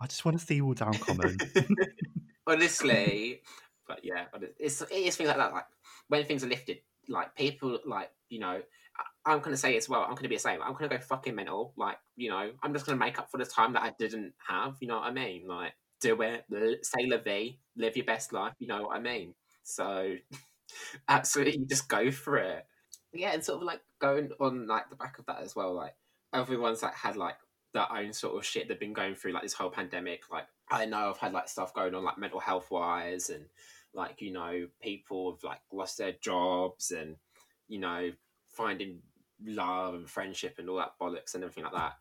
I 0.01 0.07
just 0.07 0.25
want 0.25 0.39
to 0.39 0.45
see 0.45 0.55
you 0.55 0.65
all 0.65 0.73
down 0.73 0.93
common. 0.95 1.37
honestly, 2.47 3.41
but 3.87 3.99
yeah, 4.03 4.25
but 4.31 4.41
it's 4.59 4.81
it 4.81 4.91
is 4.91 5.15
things 5.15 5.27
like 5.27 5.37
that. 5.37 5.53
Like 5.53 5.65
when 6.13 6.25
things 6.25 6.43
are 6.43 6.47
lifted, 6.47 6.77
like 7.09 7.35
people, 7.35 7.79
like 7.85 8.11
you 8.29 8.39
know, 8.39 8.61
I- 8.97 9.31
I'm 9.33 9.39
gonna 9.39 9.57
say 9.57 9.75
as 9.77 9.89
well. 9.89 10.03
I'm 10.03 10.15
gonna 10.15 10.29
be 10.29 10.35
the 10.35 10.39
same. 10.39 10.61
I'm 10.61 10.73
gonna 10.73 10.87
go 10.89 10.99
fucking 10.99 11.33
mental. 11.35 11.73
Like 11.75 11.97
you 12.15 12.29
know, 12.29 12.51
I'm 12.61 12.73
just 12.73 12.85
gonna 12.85 12.99
make 12.99 13.17
up 13.19 13.31
for 13.31 13.37
the 13.39 13.45
time 13.45 13.73
that 13.73 13.83
I 13.83 13.93
didn't 13.97 14.33
have. 14.47 14.77
You 14.79 14.87
know 14.89 14.99
what 14.99 15.07
I 15.07 15.11
mean? 15.11 15.47
Like 15.47 15.73
do 16.01 16.21
it, 16.21 16.45
say 16.85 17.05
la 17.07 17.17
vie, 17.17 17.57
live 17.75 17.95
your 17.97 18.05
best 18.05 18.31
life. 18.33 18.53
You 18.59 18.67
know 18.67 18.83
what 18.83 18.95
I 18.95 18.99
mean? 18.99 19.33
So 19.63 20.15
absolutely, 21.07 21.65
just 21.65 21.89
go 21.89 22.11
for 22.11 22.37
it. 22.37 22.65
Yeah, 23.13 23.33
and 23.33 23.43
sort 23.43 23.57
of 23.61 23.63
like 23.63 23.81
going 23.99 24.31
on 24.39 24.67
like 24.67 24.89
the 24.89 24.95
back 24.95 25.19
of 25.19 25.25
that 25.27 25.41
as 25.41 25.55
well. 25.55 25.73
Like 25.73 25.95
everyone's 26.33 26.83
like 26.83 26.95
had 26.95 27.15
like 27.15 27.37
their 27.73 27.91
own 27.91 28.13
sort 28.13 28.35
of 28.37 28.45
shit 28.45 28.67
they've 28.67 28.79
been 28.79 28.93
going 28.93 29.15
through 29.15 29.31
like 29.33 29.43
this 29.43 29.53
whole 29.53 29.69
pandemic. 29.69 30.23
Like 30.31 30.47
I 30.69 30.85
know 30.85 31.09
I've 31.09 31.17
had 31.17 31.33
like 31.33 31.49
stuff 31.49 31.73
going 31.73 31.95
on 31.95 32.03
like 32.03 32.17
mental 32.17 32.39
health 32.39 32.69
wise 32.71 33.29
and 33.29 33.45
like 33.93 34.21
you 34.21 34.31
know 34.31 34.67
people 34.81 35.31
have 35.31 35.43
like 35.43 35.61
lost 35.71 35.97
their 35.97 36.13
jobs 36.21 36.91
and 36.91 37.15
you 37.67 37.79
know 37.79 38.11
finding 38.51 38.99
love 39.45 39.93
and 39.93 40.09
friendship 40.09 40.55
and 40.57 40.69
all 40.69 40.77
that 40.77 40.93
bollocks 41.01 41.35
and 41.35 41.43
everything 41.43 41.63
like 41.63 41.73
that. 41.73 41.93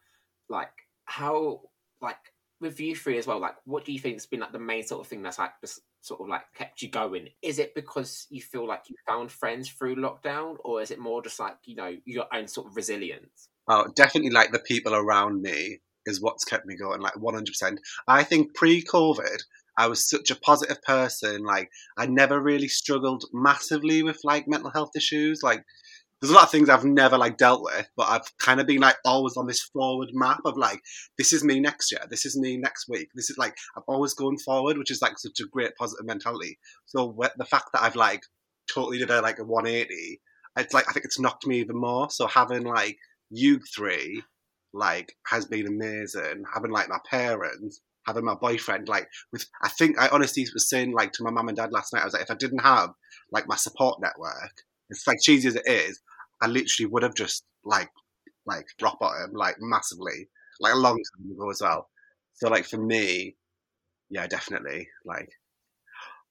Like 0.48 0.72
how 1.05 1.62
like 2.00 2.16
with 2.61 2.81
you 2.81 2.94
three 2.94 3.18
as 3.18 3.26
well. 3.26 3.40
Like 3.40 3.57
what 3.64 3.85
do 3.85 3.92
you 3.92 3.98
think 3.98 4.14
has 4.14 4.26
been 4.26 4.40
like 4.40 4.52
the 4.52 4.59
main 4.59 4.85
sort 4.85 5.00
of 5.00 5.09
thing 5.09 5.22
that's 5.22 5.38
like 5.38 5.61
just 5.61 5.81
sort 6.00 6.20
of 6.20 6.28
like 6.28 6.42
kept 6.55 6.81
you 6.81 6.88
going? 6.88 7.28
Is 7.42 7.59
it 7.59 7.74
because 7.74 8.26
you 8.31 8.40
feel 8.40 8.66
like 8.66 8.85
you 8.88 8.96
found 9.07 9.31
friends 9.31 9.68
through 9.68 9.96
lockdown, 9.96 10.57
or 10.64 10.81
is 10.81 10.90
it 10.90 10.98
more 10.98 11.22
just 11.22 11.40
like 11.40 11.57
you 11.64 11.76
know 11.76 11.96
your 12.05 12.26
own 12.33 12.48
sort 12.48 12.68
of 12.68 12.76
resilience? 12.76 13.48
Oh, 13.68 13.87
definitely 13.94 14.31
like 14.31 14.52
the 14.52 14.59
people 14.59 14.94
around 14.94 15.42
me 15.42 15.81
is 16.07 16.20
what's 16.20 16.44
kept 16.44 16.66
me 16.66 16.76
going, 16.76 17.00
like 17.00 17.14
100%. 17.14 17.78
I 18.09 18.24
think 18.24 18.55
pre 18.55 18.83
COVID, 18.83 19.42
I 19.77 19.89
was 19.89 20.09
such 20.09 20.31
a 20.31 20.37
positive 20.37 20.83
person. 20.83 21.45
Like 21.45 21.71
I 21.97 22.07
never 22.07 22.41
really 22.41 22.69
struggled 22.69 23.25
massively 23.33 24.03
with 24.03 24.21
like 24.25 24.49
mental 24.49 24.71
health 24.71 24.91
issues. 24.97 25.43
Like 25.43 25.65
there's 26.21 26.31
a 26.31 26.35
lot 26.35 26.45
of 26.45 26.51
things 26.51 26.69
I've 26.69 26.85
never 26.85 27.19
like 27.19 27.37
dealt 27.37 27.63
with, 27.63 27.89
but 27.97 28.09
I've 28.09 28.37
kind 28.39 28.61
of 28.61 28.67
been 28.67 28.81
like 28.81 28.97
always 29.05 29.37
on 29.37 29.47
this 29.47 29.63
forward 29.63 30.11
map 30.13 30.41
of 30.45 30.57
like, 30.57 30.81
this 31.19 31.33
is 31.33 31.43
me 31.43 31.59
next 31.59 31.91
year, 31.91 32.03
this 32.09 32.25
is 32.25 32.39
me 32.39 32.57
next 32.57 32.89
week, 32.89 33.09
this 33.15 33.29
is 33.29 33.39
like 33.39 33.57
I'm 33.77 33.83
always 33.89 34.15
going 34.15 34.39
forward, 34.39 34.79
which 34.79 34.91
is 34.91 35.03
like 35.03 35.19
such 35.19 35.41
a 35.41 35.49
great 35.49 35.75
positive 35.77 36.07
mentality. 36.07 36.59
So 36.87 37.17
the 37.37 37.45
fact 37.45 37.71
that 37.73 37.83
I've 37.83 37.97
like 37.97 38.23
totally 38.73 38.99
did 38.99 39.11
a 39.11 39.21
like 39.21 39.41
a 39.41 39.45
180, 39.45 40.21
it's 40.59 40.75
like 40.75 40.89
I 40.89 40.93
think 40.93 41.07
it's 41.07 41.19
knocked 41.19 41.47
me 41.47 41.59
even 41.59 41.77
more. 41.77 42.09
So 42.11 42.29
having 42.29 42.65
like 42.65 42.99
you 43.33 43.59
three, 43.75 44.23
like, 44.73 45.17
has 45.27 45.47
been 45.47 45.67
amazing. 45.67 46.45
Having 46.53 46.71
like 46.71 46.89
my 46.89 46.99
parents, 47.11 47.81
having 48.07 48.25
my 48.25 48.35
boyfriend, 48.35 48.88
like 48.88 49.09
with 49.33 49.47
I 49.62 49.69
think 49.69 49.99
I 49.99 50.09
honestly 50.09 50.47
was 50.53 50.69
saying 50.69 50.93
like 50.93 51.12
to 51.12 51.23
my 51.25 51.31
mum 51.31 51.49
and 51.49 51.57
dad 51.57 51.73
last 51.73 51.93
night, 51.93 52.03
I 52.03 52.05
was 52.05 52.15
like, 52.15 52.23
if 52.23 52.31
I 52.31 52.35
didn't 52.35 52.61
have 52.61 52.91
like 53.33 53.49
my 53.49 53.57
support 53.57 54.01
network, 54.01 54.53
it's 54.91 55.07
like 55.07 55.19
cheesy 55.23 55.49
as 55.49 55.57
it 55.57 55.67
is, 55.67 56.01
I 56.41 56.47
literally 56.49 56.91
would 56.91 57.03
have 57.03 57.15
just 57.15 57.45
like 57.65 57.91
like 58.47 58.67
rock 58.83 58.99
bottom 59.01 59.33
like 59.35 59.57
massively 59.61 60.29
like 60.61 60.75
a 60.75 60.79
long 60.79 60.97
time 60.97 61.31
ago 61.33 61.51
as 61.51 61.61
well. 61.62 61.88
So 62.35 62.49
like 62.49 62.65
for 62.67 62.79
me, 62.79 63.37
yeah, 64.11 64.27
definitely 64.27 64.88
like 65.05 65.31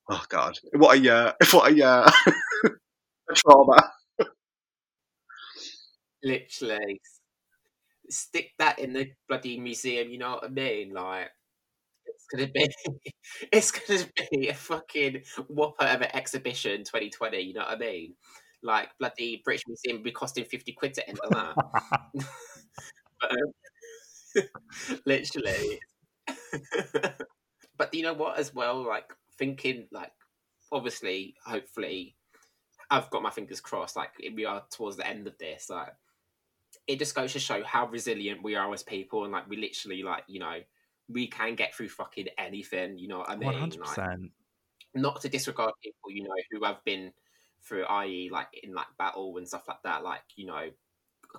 oh 0.09 0.23
god, 0.29 0.57
what 0.73 0.97
a 0.97 0.99
year! 0.99 1.33
What 1.51 1.71
a 1.71 1.75
year! 1.75 2.05
a 3.29 3.33
trauma. 3.35 3.91
Literally, 6.23 7.01
stick 8.09 8.51
that 8.59 8.79
in 8.79 8.93
the 8.93 9.11
bloody 9.27 9.59
museum. 9.59 10.09
You 10.09 10.19
know 10.19 10.31
what 10.31 10.45
I 10.45 10.49
mean? 10.49 10.93
Like 10.93 11.29
gonna 12.31 12.47
be, 12.47 12.69
it's 13.51 13.71
gonna 13.71 14.05
be 14.31 14.49
a 14.49 14.53
fucking 14.53 15.23
whopper 15.47 15.85
of 15.85 16.01
an 16.01 16.15
exhibition 16.15 16.79
2020. 16.83 17.39
You 17.39 17.53
know 17.55 17.61
what 17.61 17.75
I 17.75 17.77
mean? 17.77 18.15
like 18.63 18.89
bloody 18.99 19.41
British 19.43 19.63
Museum 19.67 19.97
would 19.97 20.03
be 20.03 20.11
costing 20.11 20.45
50 20.45 20.71
quid 20.73 20.93
to 20.95 21.07
enter 21.07 21.21
that. 21.29 21.55
but, 23.19 23.31
um, 23.31 24.43
literally. 25.05 25.79
but 27.77 27.93
you 27.93 28.03
know 28.03 28.13
what, 28.13 28.37
as 28.37 28.53
well, 28.53 28.85
like 28.87 29.11
thinking, 29.37 29.87
like, 29.91 30.11
obviously, 30.71 31.35
hopefully, 31.45 32.15
I've 32.89 33.09
got 33.09 33.23
my 33.23 33.31
fingers 33.31 33.61
crossed, 33.61 33.95
like, 33.95 34.11
we 34.35 34.45
are 34.45 34.63
towards 34.71 34.97
the 34.97 35.07
end 35.07 35.27
of 35.27 35.37
this, 35.37 35.69
like, 35.69 35.93
it 36.87 36.99
just 36.99 37.15
goes 37.15 37.33
to 37.33 37.39
show 37.39 37.63
how 37.63 37.87
resilient 37.87 38.43
we 38.43 38.55
are 38.55 38.71
as 38.73 38.83
people, 38.83 39.23
and 39.23 39.33
like, 39.33 39.49
we 39.49 39.57
literally, 39.57 40.03
like, 40.03 40.23
you 40.27 40.39
know, 40.39 40.59
we 41.09 41.27
can 41.27 41.55
get 41.55 41.75
through 41.75 41.89
fucking 41.89 42.27
anything, 42.37 42.97
you 42.97 43.07
know 43.07 43.19
what 43.19 43.29
I 43.29 43.35
mean? 43.35 43.51
100%. 43.51 44.29
Not 44.93 45.21
to 45.21 45.29
disregard 45.29 45.73
people, 45.83 46.11
you 46.11 46.23
know, 46.23 46.35
who 46.51 46.63
have 46.65 46.83
been 46.83 47.13
through, 47.63 47.85
i.e., 47.85 48.29
like 48.31 48.47
in 48.63 48.73
like 48.73 48.87
battle 48.97 49.37
and 49.37 49.47
stuff 49.47 49.67
like 49.67 49.81
that. 49.83 50.03
Like 50.03 50.23
you 50.35 50.47
know, 50.47 50.69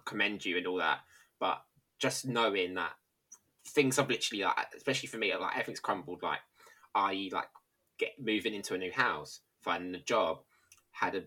commend 0.05 0.45
you 0.45 0.57
and 0.57 0.67
all 0.67 0.79
that. 0.79 1.01
But 1.39 1.63
just 1.99 2.27
knowing 2.27 2.75
that 2.75 2.93
things 3.69 3.97
have 3.97 4.09
literally 4.09 4.45
like, 4.45 4.57
especially 4.77 5.09
for 5.09 5.19
me, 5.19 5.35
like 5.37 5.53
everything's 5.53 5.81
crumbled. 5.81 6.23
Like, 6.23 6.41
i.e., 6.95 7.31
like 7.33 7.49
get 7.99 8.13
moving 8.19 8.55
into 8.55 8.75
a 8.75 8.79
new 8.79 8.93
house, 8.93 9.41
finding 9.63 9.95
a 9.95 10.05
job, 10.05 10.39
had 10.93 11.15
a 11.15 11.25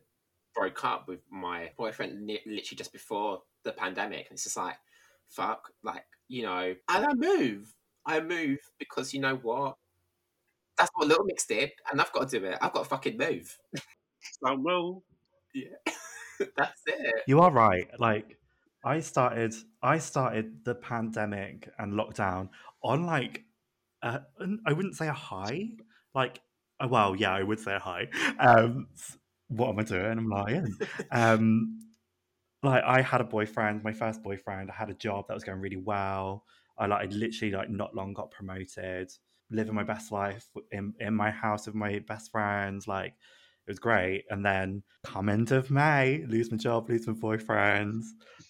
broke 0.56 0.86
up 0.86 1.08
with 1.08 1.20
my 1.30 1.72
boyfriend 1.78 2.26
literally 2.26 2.62
just 2.62 2.94
before 2.94 3.42
the 3.64 3.72
pandemic, 3.72 4.28
and 4.30 4.36
it's 4.36 4.44
just 4.46 4.58
like, 4.58 4.78
fuck, 5.28 5.72
like 5.84 6.06
you 6.28 6.44
know, 6.44 6.74
and 6.90 7.06
I 7.06 7.14
move. 7.14 7.74
I 8.06 8.20
move 8.22 8.60
because 8.80 9.14
you 9.14 9.20
know 9.20 9.36
what? 9.36 9.76
That's 10.78 10.92
what 10.96 11.08
Little 11.08 11.26
Mix 11.26 11.46
did, 11.46 11.72
and 11.90 12.02
I've 12.02 12.12
got 12.12 12.30
to 12.30 12.40
do 12.40 12.46
it. 12.46 12.58
I've 12.62 12.74
got 12.74 12.84
to 12.84 12.90
fucking 12.90 13.18
move. 13.18 13.58
I 14.46 14.54
will. 14.54 15.04
Yeah, 15.54 15.94
that's 16.58 16.82
it. 16.88 17.24
You 17.28 17.40
are 17.40 17.52
right. 17.52 17.88
Like 17.98 18.38
I 18.84 19.00
started, 19.00 19.56
I 19.82 19.98
started 19.98 20.64
the 20.64 20.76
pandemic 20.76 21.70
and 21.80 21.94
lockdown 21.94 22.50
on 22.84 23.06
like, 23.06 23.44
I 24.04 24.20
wouldn't 24.68 24.96
say 24.96 25.08
a 25.08 25.14
high. 25.14 25.70
Like, 26.14 26.40
oh, 26.80 26.88
well, 26.88 27.16
yeah, 27.16 27.34
I 27.34 27.42
would 27.42 27.60
say 27.60 27.76
a 27.76 27.80
high. 27.80 28.08
Um, 28.40 28.88
what 29.48 29.70
am 29.70 29.80
I 29.80 29.84
doing? 29.84 30.06
I'm 30.06 30.30
lying. 30.30 30.76
um, 31.12 31.80
like 32.62 32.84
I 32.84 33.02
had 33.02 33.22
a 33.22 33.26
boyfriend, 33.26 33.84
my 33.84 33.94
first 33.94 34.22
boyfriend. 34.22 34.70
I 34.70 34.76
had 34.76 34.92
a 34.92 34.94
job 34.94 35.26
that 35.28 35.34
was 35.34 35.44
going 35.44 35.60
really 35.60 35.78
well. 35.78 36.44
I 36.78 36.88
like 36.88 37.08
I 37.08 37.12
literally 37.12 37.54
like 37.54 37.70
not 37.70 37.96
long 37.96 38.14
got 38.14 38.32
promoted, 38.32 39.12
living 39.50 39.76
my 39.76 39.84
best 39.84 40.12
life 40.12 40.48
in 40.72 40.94
in 41.00 41.14
my 41.14 41.32
house 41.32 41.68
with 41.68 41.76
my 41.76 42.00
best 42.00 42.32
friends. 42.32 42.88
Like 42.88 43.14
it 43.68 43.72
was 43.72 43.80
great. 43.80 44.26
And 44.30 44.46
then 44.46 44.84
come 45.04 45.30
end 45.30 45.52
of 45.52 45.72
May, 45.72 46.24
lose 46.28 46.52
my 46.52 46.58
job, 46.58 46.90
lose 46.90 47.08
my 47.08 47.14
boyfriend, 47.14 48.04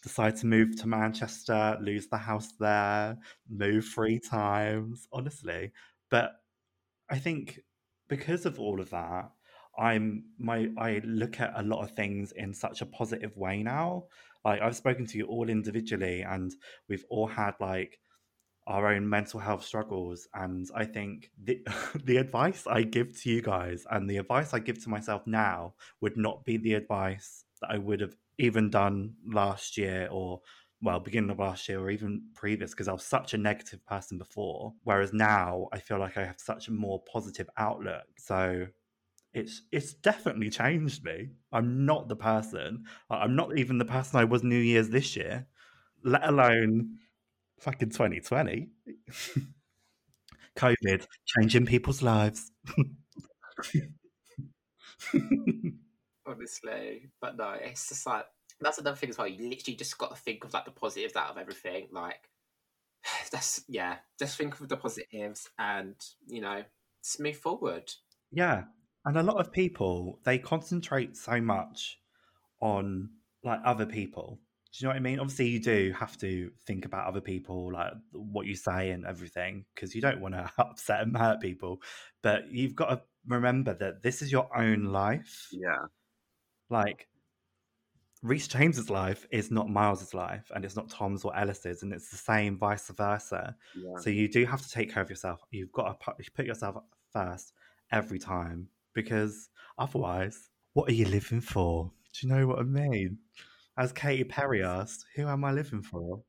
decide 0.04 0.36
to 0.38 0.46
move 0.46 0.76
to 0.82 0.88
Manchester, 0.88 1.78
lose 1.82 2.08
the 2.08 2.18
house 2.18 2.52
there, 2.60 3.18
move 3.50 3.86
three 3.86 4.20
times, 4.20 5.08
honestly. 5.14 5.72
But 6.10 6.34
I 7.10 7.20
think 7.20 7.62
because 8.10 8.46
of 8.46 8.60
all 8.60 8.82
of 8.82 8.90
that, 8.90 9.32
I'm 9.78 10.26
my 10.38 10.70
I 10.78 11.02
look 11.04 11.40
at 11.40 11.54
a 11.56 11.64
lot 11.64 11.84
of 11.84 11.92
things 11.92 12.32
in 12.34 12.54
such 12.54 12.82
a 12.82 12.86
positive 12.86 13.36
way 13.38 13.64
now. 13.64 14.06
Like 14.44 14.62
I've 14.62 14.76
spoken 14.76 15.06
to 15.08 15.18
you 15.18 15.26
all 15.26 15.50
individually 15.50 16.22
and 16.22 16.54
we've 16.88 17.06
all 17.10 17.28
had 17.28 17.54
like 17.60 18.00
our 18.68 18.88
own 18.88 19.08
mental 19.08 19.40
health 19.40 19.64
struggles. 19.64 20.28
And 20.34 20.68
I 20.76 20.86
think 20.86 21.32
the, 21.44 21.62
the 22.04 22.18
advice 22.18 22.66
I 22.68 22.84
give 22.84 23.20
to 23.22 23.30
you 23.30 23.42
guys 23.42 23.86
and 23.90 24.10
the 24.10 24.18
advice 24.18 24.54
I 24.54 24.60
give 24.60 24.84
to 24.84 24.90
myself 24.90 25.26
now 25.26 25.76
would 26.02 26.18
not 26.18 26.46
be 26.46 26.58
the 26.58 26.74
advice 26.74 27.46
that 27.62 27.72
I 27.72 27.78
would 27.78 28.02
have 28.02 28.16
even 28.38 28.70
done 28.70 29.14
last 29.26 29.78
year 29.78 30.08
or 30.12 30.42
well, 30.82 31.00
beginning 31.00 31.32
of 31.32 31.40
last 31.40 31.68
year 31.68 31.80
or 31.80 31.90
even 31.90 32.22
previous, 32.36 32.72
because 32.72 32.88
I 32.88 32.94
was 32.94 33.04
such 33.04 33.34
a 33.34 33.38
negative 33.38 33.84
person 33.86 34.18
before. 34.18 34.74
Whereas 34.84 35.14
now 35.14 35.68
I 35.72 35.80
feel 35.80 36.00
like 36.00 36.18
I 36.18 36.26
have 36.26 36.40
such 36.40 36.68
a 36.68 36.72
more 36.72 37.02
positive 37.12 37.50
outlook. 37.58 38.04
So 38.20 38.68
it's 39.34 39.64
it's 39.72 39.94
definitely 39.94 40.50
changed 40.50 41.04
me. 41.04 41.30
I'm 41.52 41.86
not 41.86 42.08
the 42.08 42.16
person. 42.16 42.86
I'm 43.10 43.36
not 43.36 43.58
even 43.58 43.78
the 43.78 43.86
person 43.86 44.20
I 44.20 44.26
was 44.26 44.44
New 44.44 44.60
Year's 44.60 44.90
this 44.90 45.16
year, 45.16 45.48
let 46.04 46.24
alone 46.28 46.98
Fucking 47.60 47.90
2020. 47.90 48.70
COVID 50.58 51.06
changing 51.26 51.66
people's 51.66 52.02
lives. 52.02 52.52
Honestly, 56.28 57.10
but 57.22 57.38
no, 57.38 57.56
it's 57.62 57.90
just 57.90 58.08
like 58.08 58.26
that's 58.62 58.78
another 58.78 58.96
thing 58.96 59.10
as 59.10 59.18
well. 59.18 59.28
You 59.28 59.50
literally 59.50 59.76
just 59.76 59.98
got 59.98 60.16
to 60.16 60.22
think 60.22 60.44
of 60.44 60.54
like 60.54 60.66
the 60.66 60.72
positives 60.72 61.16
out 61.16 61.30
of 61.30 61.38
everything. 61.38 61.88
Like 61.92 62.30
that's 63.32 63.64
yeah, 63.68 63.98
just 64.20 64.38
think 64.38 64.60
of 64.60 64.68
the 64.70 64.78
positives 64.78 65.50
and 65.60 65.96
you 66.28 66.42
know, 66.42 66.64
just 67.04 67.20
move 67.20 67.38
forward. 67.38 67.92
Yeah, 68.32 68.64
and 69.06 69.18
a 69.18 69.24
lot 69.24 69.38
of 69.38 69.52
people 69.52 70.20
they 70.24 70.38
concentrate 70.38 71.16
so 71.18 71.42
much 71.42 72.00
on 72.62 73.10
like 73.44 73.60
other 73.64 73.86
people 73.86 74.40
do 74.76 74.84
you 74.84 74.88
know 74.88 74.94
what 74.94 74.98
I 74.98 75.04
mean? 75.04 75.20
Obviously, 75.20 75.48
you 75.48 75.62
do 75.62 75.94
have 75.98 76.18
to 76.18 76.52
think 76.68 76.84
about 76.84 77.08
other 77.08 77.22
people, 77.22 77.72
like 77.72 77.94
what 78.12 78.46
you 78.46 78.56
say 78.56 78.90
and 78.90 79.06
everything, 79.06 79.64
because 79.74 79.96
you 79.96 80.02
don't 80.02 80.20
want 80.20 80.34
to 80.34 80.52
upset 80.58 81.02
and 81.02 81.16
hurt 81.16 81.40
people. 81.40 81.82
But 82.22 82.52
you've 82.52 82.76
got 82.76 82.90
to 82.90 83.02
remember 83.26 83.74
that 83.76 84.04
this 84.04 84.22
is 84.22 84.34
your 84.34 84.50
own 84.56 84.86
life. 84.86 85.48
Yeah. 85.54 85.86
Like, 86.70 87.08
Reese 88.22 88.50
James's 88.50 88.90
life 88.90 89.26
is 89.32 89.50
not 89.50 89.70
Miles's 89.70 90.14
life, 90.14 90.52
and 90.54 90.66
it's 90.66 90.76
not 90.76 90.90
Tom's 90.90 91.24
or 91.24 91.34
Ellis's, 91.38 91.82
and 91.82 91.94
it's 91.94 92.10
the 92.10 92.18
same 92.18 92.58
vice 92.58 92.90
versa. 92.90 93.56
Yeah. 93.78 93.98
So 94.00 94.10
you 94.10 94.28
do 94.28 94.46
have 94.46 94.62
to 94.62 94.70
take 94.70 94.94
care 94.94 95.04
of 95.04 95.10
yourself. 95.10 95.40
You've 95.52 95.72
got 95.72 95.88
to 95.88 96.06
put, 96.06 96.34
put 96.34 96.46
yourself 96.46 96.76
first 97.14 97.54
every 97.94 98.20
time, 98.20 98.68
because 98.94 99.48
otherwise, 99.78 100.50
what 100.74 100.90
are 100.90 100.94
you 100.94 101.06
living 101.06 101.40
for? 101.40 101.92
Do 102.12 102.28
you 102.28 102.34
know 102.34 102.48
what 102.48 102.60
I 102.60 102.64
mean? 102.64 103.20
As 103.78 103.92
Katy 103.92 104.24
Perry 104.24 104.64
asked, 104.64 105.06
who 105.16 105.28
am 105.28 105.44
I 105.44 105.52
living 105.52 105.82
for? 105.82 106.22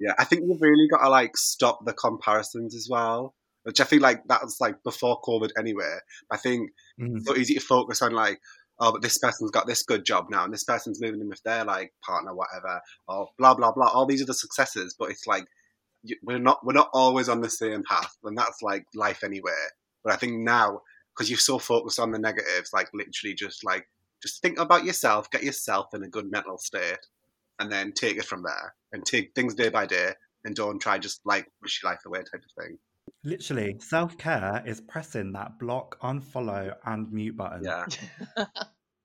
yeah, 0.00 0.12
I 0.18 0.24
think 0.24 0.42
you've 0.46 0.60
really 0.60 0.88
got 0.90 1.02
to 1.02 1.08
like 1.08 1.36
stop 1.36 1.84
the 1.84 1.92
comparisons 1.92 2.74
as 2.74 2.88
well. 2.90 3.34
Which 3.62 3.80
I 3.80 3.84
think 3.84 4.02
like 4.02 4.22
that 4.28 4.42
was 4.44 4.58
like 4.60 4.76
before 4.84 5.20
COVID 5.22 5.50
anyway. 5.58 5.98
I 6.30 6.36
think 6.36 6.70
mm. 7.00 7.16
it's 7.16 7.26
so 7.26 7.36
easy 7.36 7.54
to 7.54 7.60
focus 7.60 8.00
on 8.00 8.12
like, 8.12 8.38
oh, 8.78 8.92
but 8.92 9.02
this 9.02 9.18
person's 9.18 9.50
got 9.50 9.66
this 9.66 9.82
good 9.82 10.04
job 10.04 10.26
now, 10.30 10.44
and 10.44 10.52
this 10.52 10.62
person's 10.62 11.00
moving 11.00 11.20
in 11.20 11.28
with 11.28 11.42
their 11.42 11.64
like 11.64 11.92
partner, 12.04 12.32
whatever, 12.32 12.80
or 13.08 13.28
blah 13.38 13.54
blah 13.54 13.72
blah. 13.72 13.88
All 13.88 14.06
these 14.06 14.22
are 14.22 14.26
the 14.26 14.34
successes, 14.34 14.94
but 14.96 15.10
it's 15.10 15.26
like 15.26 15.46
we're 16.22 16.38
not 16.38 16.64
we're 16.64 16.74
not 16.74 16.90
always 16.92 17.28
on 17.28 17.40
the 17.40 17.50
same 17.50 17.82
path, 17.88 18.16
and 18.22 18.38
that's 18.38 18.62
like 18.62 18.84
life 18.94 19.24
anyway. 19.24 19.50
But 20.04 20.12
I 20.12 20.16
think 20.16 20.34
now 20.38 20.82
because 21.16 21.30
you're 21.30 21.38
so 21.38 21.58
focused 21.58 21.98
on 21.98 22.12
the 22.12 22.18
negatives, 22.18 22.70
like 22.72 22.88
literally 22.92 23.34
just 23.34 23.64
like 23.64 23.88
just 24.26 24.42
think 24.42 24.58
about 24.58 24.84
yourself, 24.84 25.30
get 25.30 25.44
yourself 25.44 25.94
in 25.94 26.02
a 26.02 26.08
good 26.08 26.30
mental 26.30 26.58
state, 26.58 26.98
and 27.58 27.70
then 27.70 27.92
take 27.92 28.16
it 28.16 28.24
from 28.24 28.42
there 28.42 28.74
and 28.92 29.04
take 29.04 29.34
things 29.34 29.54
day 29.54 29.68
by 29.68 29.86
day 29.86 30.12
and 30.44 30.54
don't 30.54 30.80
try 30.80 30.98
just 30.98 31.20
like 31.24 31.50
wish 31.62 31.82
your 31.82 31.92
life 31.92 32.00
away 32.06 32.18
type 32.18 32.42
of 32.44 32.64
thing. 32.64 32.78
Literally, 33.24 33.76
self 33.78 34.18
care 34.18 34.62
is 34.66 34.80
pressing 34.80 35.32
that 35.32 35.58
block, 35.58 35.98
unfollow, 36.00 36.74
and 36.84 37.10
mute 37.12 37.36
button. 37.36 37.64
Yeah. 37.64 37.86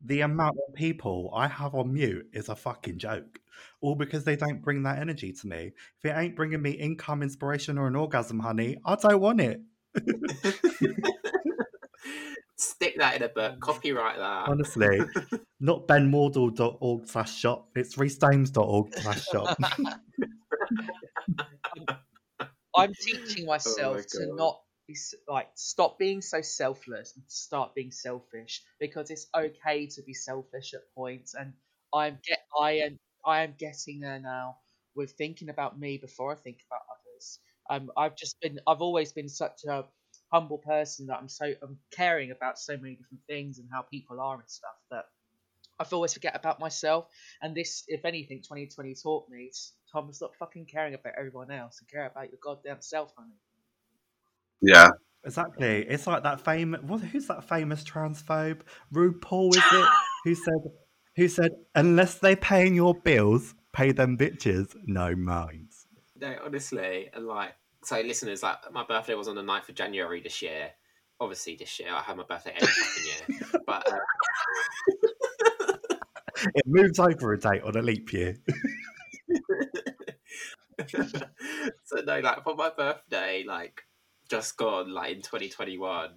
The 0.04 0.22
amount 0.22 0.58
of 0.68 0.74
people 0.74 1.32
I 1.32 1.48
have 1.48 1.76
on 1.76 1.94
mute 1.94 2.28
is 2.34 2.50
a 2.50 2.56
fucking 2.56 2.98
joke. 2.98 3.40
All 3.82 3.94
because 3.94 4.24
they 4.24 4.36
don't 4.36 4.64
bring 4.64 4.82
that 4.82 4.98
energy 4.98 5.32
to 5.32 5.48
me. 5.48 5.74
If 6.00 6.06
it 6.06 6.18
ain't 6.18 6.36
bringing 6.36 6.60
me 6.60 6.72
income, 6.72 7.22
inspiration, 7.22 7.78
or 7.78 7.86
an 7.86 7.96
orgasm, 7.96 8.40
honey, 8.40 8.78
I 8.84 8.96
don't 8.96 9.22
want 9.22 9.42
it. 9.42 9.62
Stick 12.62 12.96
that 12.98 13.16
in 13.16 13.24
a 13.24 13.30
book. 13.30 13.60
Copyright 13.60 14.18
that. 14.18 14.48
Honestly, 14.48 15.00
not 15.60 15.88
benmordal.org 15.88 17.08
slash 17.08 17.36
shop. 17.36 17.70
It's 17.76 17.96
reestames.org 17.96 18.94
slash 19.00 19.26
shop. 19.26 19.58
I'm 22.76 22.94
teaching 22.94 23.48
myself 23.48 24.06
to 24.12 24.36
not 24.36 24.62
be 24.88 24.96
like 25.28 25.48
stop 25.56 25.98
being 25.98 26.22
so 26.22 26.42
selfless 26.42 27.14
and 27.16 27.26
start 27.28 27.74
being 27.74 27.92
selfish 27.92 28.62
because 28.80 29.10
it's 29.10 29.26
okay 29.36 29.88
to 29.88 30.04
be 30.04 30.14
selfish 30.14 30.76
at 30.76 30.82
points. 30.96 31.34
And 31.34 31.54
I'm 31.94 32.20
get 32.24 32.40
I 32.60 32.74
am 32.74 33.00
I 33.26 33.42
am 33.42 33.56
getting 33.58 34.02
there 34.02 34.20
now 34.20 34.58
with 34.96 35.14
thinking 35.14 35.50
about 35.50 35.80
me 35.80 35.98
before 35.98 36.32
I 36.32 36.36
think 36.36 36.60
about 36.70 36.82
others. 36.92 37.40
Um, 37.72 37.92
I've 37.98 38.16
just 38.16 38.40
been 38.40 38.60
I've 38.68 38.82
always 38.82 39.14
been 39.14 39.30
such 39.30 39.62
a 39.68 39.86
humble 40.32 40.58
person 40.58 41.08
that 41.08 41.18
I'm 41.18 41.30
so 41.30 41.54
I'm 41.62 41.78
caring 41.92 42.32
about 42.32 42.60
so 42.60 42.78
many 42.78 42.96
different 42.96 43.24
things 43.28 43.60
and 43.60 43.68
how 43.72 43.82
people 43.82 44.20
are 44.20 44.36
and 44.36 44.50
stuff 44.50 44.76
that 44.90 45.06
I've 45.80 45.92
always 45.94 46.14
forget 46.14 46.36
about 46.36 46.60
myself. 46.60 47.08
And 47.42 47.56
this, 47.56 47.84
if 47.88 48.06
anything, 48.06 48.40
2020 48.40 48.96
taught 48.96 49.30
me, 49.30 49.52
Tom, 49.92 50.12
stop 50.14 50.36
fucking 50.38 50.68
caring 50.68 50.94
about 50.94 51.14
everyone 51.18 51.52
else 51.52 51.80
and 51.80 51.90
care 51.90 52.06
about 52.06 52.30
your 52.30 52.40
goddamn 52.42 52.82
self, 52.82 53.14
honey. 53.18 53.34
Yeah. 54.62 54.92
Exactly. 55.24 55.86
It's 55.88 56.08
like 56.08 56.24
that 56.24 56.42
famous. 56.42 56.82
What? 56.82 57.02
Who's 57.02 57.28
that 57.28 57.48
famous 57.48 57.84
transphobe? 57.84 58.62
RuPaul 58.94 59.56
is 59.56 59.64
it? 59.72 59.90
who 60.24 60.36
said? 60.36 60.72
Who 61.16 61.28
said? 61.28 61.52
Unless 61.76 62.20
they 62.20 62.36
paying 62.36 62.74
your 62.74 62.96
bills, 62.96 63.54
pay 63.72 63.92
them 63.92 64.18
bitches 64.18 64.76
no 64.86 65.16
minds. 65.16 65.86
No, 66.20 66.36
honestly, 66.44 67.10
and 67.14 67.28
like, 67.28 67.54
so 67.84 68.00
listeners, 68.02 68.44
like, 68.44 68.58
my 68.72 68.84
birthday 68.84 69.16
was 69.16 69.28
on 69.28 69.36
the 69.36 69.42
9th 69.42 69.70
of 69.70 69.76
January 69.76 70.22
this 70.22 70.42
year. 70.42 70.72
Obviously, 71.20 71.56
this 71.56 71.80
year 71.80 71.90
I 71.94 72.02
had 72.02 72.18
my 72.18 72.24
birthday 72.28 72.54
every 72.56 72.68
fucking 72.68 73.06
year, 73.06 73.62
but 73.68 73.92
uh, 73.92 73.98
It 76.56 76.64
moves 76.66 77.00
over 77.00 77.34
a 77.34 77.40
date 77.40 77.64
on 77.64 77.76
a 77.76 77.82
leap 77.82 78.12
year. 78.14 78.38
so 81.84 82.02
no, 82.06 82.20
like 82.20 82.44
for 82.44 82.56
my 82.56 82.72
birthday, 82.76 83.44
like 83.46 83.84
just 84.30 84.58
gone, 84.58 84.92
like 84.94 85.12
in 85.12 85.22
2021, 85.22 86.10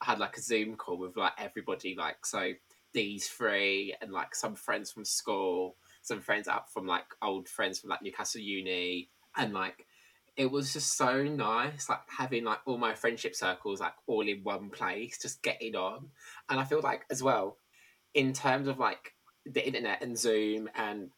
I 0.00 0.04
had 0.04 0.18
like 0.18 0.36
a 0.36 0.40
Zoom 0.42 0.76
call 0.76 0.98
with 0.98 1.16
like 1.16 1.32
everybody, 1.38 1.96
like 1.98 2.24
so 2.24 2.52
these 2.92 3.26
three 3.28 3.94
and 4.00 4.12
like 4.12 4.34
some 4.34 4.54
friends 4.54 4.92
from 4.92 5.04
school, 5.04 5.76
some 6.02 6.20
friends 6.20 6.48
out 6.48 6.72
from 6.72 6.86
like 6.86 7.06
old 7.20 7.48
friends 7.48 7.80
from 7.80 7.90
like 7.90 8.02
Newcastle 8.02 8.40
Uni, 8.40 9.10
and 9.36 9.52
like 9.52 9.86
it 10.36 10.50
was 10.50 10.72
just 10.72 10.96
so 10.96 11.22
nice, 11.22 11.88
like 11.88 12.00
having 12.08 12.44
like 12.44 12.60
all 12.66 12.78
my 12.78 12.94
friendship 12.94 13.34
circles 13.36 13.80
like 13.80 13.94
all 14.06 14.26
in 14.26 14.42
one 14.42 14.70
place, 14.70 15.18
just 15.20 15.42
getting 15.42 15.76
on, 15.76 16.08
and 16.48 16.58
I 16.58 16.64
feel 16.64 16.80
like 16.80 17.04
as 17.10 17.22
well, 17.22 17.58
in 18.14 18.32
terms 18.32 18.68
of 18.68 18.78
like 18.78 19.14
the 19.46 19.66
internet 19.66 20.02
and 20.02 20.16
Zoom 20.16 20.68
and 20.74 21.10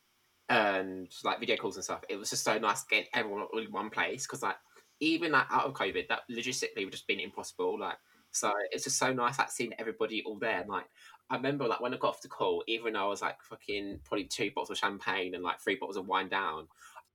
and 0.49 1.11
like 1.25 1.41
video 1.41 1.57
calls 1.57 1.77
and 1.77 1.85
stuff. 1.85 2.03
It 2.09 2.17
was 2.17 2.31
just 2.31 2.45
so 2.45 2.59
nice 2.59 2.85
getting 2.85 3.09
everyone 3.15 3.47
all 3.53 3.59
in 3.59 3.73
one 3.73 3.91
place 3.91 4.27
because 4.27 4.43
like 4.43 4.57
even 5.01 5.33
like 5.33 5.47
out 5.51 5.65
of 5.65 5.75
COVID, 5.75 6.09
that 6.09 6.21
logistically 6.31 6.85
would 6.85 6.93
just 6.93 7.07
been 7.07 7.21
impossible. 7.21 7.79
Like 7.79 7.97
so, 8.31 8.53
it's 8.71 8.85
just 8.85 8.99
so 8.99 9.13
nice 9.13 9.39
like 9.39 9.51
seeing 9.51 9.73
everybody 9.79 10.23
all 10.25 10.39
there. 10.39 10.61
And 10.61 10.71
like 10.71 10.87
I 11.31 11.37
remember 11.37 11.67
like 11.67 11.81
when 11.81 11.95
I 11.95 11.97
got 11.97 12.09
off 12.09 12.23
the 12.23 12.29
call, 12.29 12.63
even 12.67 12.93
though 12.93 13.07
I 13.07 13.09
was 13.09 13.23
like 13.23 13.43
fucking 13.43 14.01
probably 14.05 14.25
two 14.25 14.51
bottles 14.55 14.71
of 14.71 14.79
champagne 14.79 15.35
and 15.35 15.43
like 15.43 15.61
three 15.61 15.77
bottles 15.77 15.97
of 15.97 16.07
wine 16.07 16.29
down. 16.29 16.69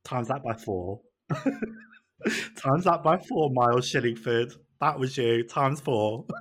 Times 0.04 0.30
that 0.30 0.44
by 0.44 0.54
four. 0.54 1.02
Times 2.56 2.84
that 2.84 3.02
by 3.04 3.18
four, 3.18 3.50
Miles 3.52 3.90
Shillingford. 3.92 4.56
That 4.82 5.00
was 5.00 5.18
you. 5.18 5.44
Times 5.44 5.80
four. 5.80 6.26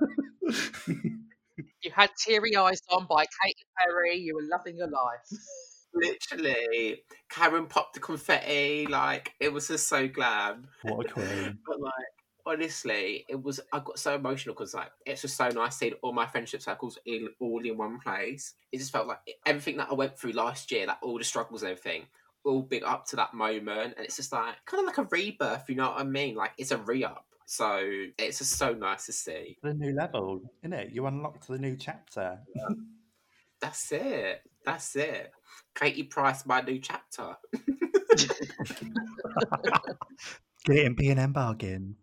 You 1.81 1.91
had 1.91 2.09
teary 2.17 2.55
eyes 2.55 2.81
on 2.89 3.05
by 3.05 3.25
Katy 3.41 3.65
Perry. 3.77 4.17
You 4.17 4.35
were 4.35 4.43
loving 4.43 4.77
your 4.77 4.89
life. 4.89 5.39
Literally, 5.93 7.03
Karen 7.29 7.67
popped 7.67 7.93
the 7.93 7.99
confetti. 7.99 8.85
Like 8.85 9.33
it 9.39 9.51
was 9.51 9.67
just 9.69 9.87
so 9.87 10.07
glam. 10.07 10.67
what 10.83 11.05
a 11.05 11.09
queen. 11.09 11.59
But 11.65 11.79
like 11.79 11.93
honestly, 12.45 13.25
it 13.29 13.41
was 13.41 13.59
I 13.71 13.79
got 13.79 13.97
so 13.97 14.15
emotional 14.15 14.55
because 14.55 14.73
like 14.73 14.91
it's 15.05 15.21
just 15.21 15.37
so 15.37 15.47
nice 15.49 15.77
seeing 15.77 15.93
all 16.01 16.13
my 16.13 16.25
friendship 16.25 16.61
circles 16.61 16.99
in 17.05 17.29
all 17.39 17.65
in 17.65 17.77
one 17.77 17.99
place. 17.99 18.53
It 18.71 18.79
just 18.79 18.91
felt 18.91 19.07
like 19.07 19.19
everything 19.45 19.77
that 19.77 19.89
I 19.89 19.93
went 19.93 20.17
through 20.17 20.33
last 20.33 20.71
year, 20.71 20.85
like 20.87 20.97
all 21.01 21.17
the 21.17 21.23
struggles 21.23 21.63
and 21.63 21.71
everything, 21.71 22.07
all 22.45 22.61
big 22.61 22.83
up 22.83 23.05
to 23.07 23.15
that 23.17 23.33
moment, 23.33 23.95
and 23.97 24.05
it's 24.05 24.15
just 24.15 24.31
like 24.31 24.55
kind 24.65 24.81
of 24.81 24.87
like 24.87 24.97
a 24.97 25.07
rebirth. 25.11 25.65
You 25.67 25.75
know 25.75 25.89
what 25.89 25.99
I 25.99 26.03
mean? 26.03 26.35
Like 26.35 26.51
it's 26.57 26.71
a 26.71 26.77
re 26.77 27.03
up. 27.03 27.25
So 27.45 27.81
it's 28.19 28.37
just 28.37 28.57
so 28.57 28.73
nice 28.73 29.07
to 29.07 29.11
see. 29.11 29.57
The 29.63 29.73
new 29.73 29.95
level, 29.95 30.41
innit? 30.63 30.93
You 30.93 31.07
unlocked 31.07 31.47
the 31.47 31.57
new 31.57 31.75
chapter. 31.75 32.39
That's 33.59 33.91
it. 33.91 34.43
That's 34.63 34.95
it. 34.95 35.31
Katie 35.73 36.03
Price, 36.03 36.45
my 36.45 36.61
new 36.61 36.79
chapter. 36.79 37.35
Get 40.65 40.77
it 40.77 40.85
in 40.85 40.93
B&M 40.93 41.33
bargain. 41.33 41.95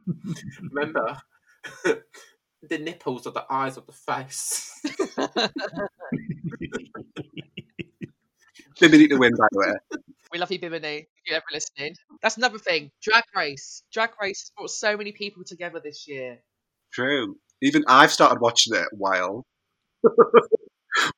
Remember. 0.70 1.16
the 1.84 2.78
nipples 2.78 3.26
are 3.26 3.32
the 3.32 3.46
eyes 3.48 3.78
of 3.78 3.86
the 3.86 3.92
face. 3.92 4.78
Didn't 8.82 9.10
to 9.10 9.16
win, 9.16 9.32
by 9.38 9.46
the 9.52 9.58
way. 9.60 9.98
We 10.32 10.40
love 10.40 10.50
you, 10.50 10.58
Bimini. 10.58 10.96
If 10.96 11.06
you're 11.26 11.36
ever 11.36 11.44
listening. 11.52 11.94
That's 12.20 12.36
another 12.36 12.58
thing. 12.58 12.90
Drag 13.00 13.22
Race. 13.36 13.84
Drag 13.92 14.10
Race 14.20 14.40
has 14.40 14.50
brought 14.56 14.70
so 14.70 14.96
many 14.96 15.12
people 15.12 15.44
together 15.46 15.80
this 15.82 16.08
year. 16.08 16.38
True. 16.92 17.36
Even 17.60 17.84
I've 17.86 18.10
started 18.10 18.40
watching 18.40 18.74
it 18.74 18.82
a 18.82 18.96
while. 18.96 19.46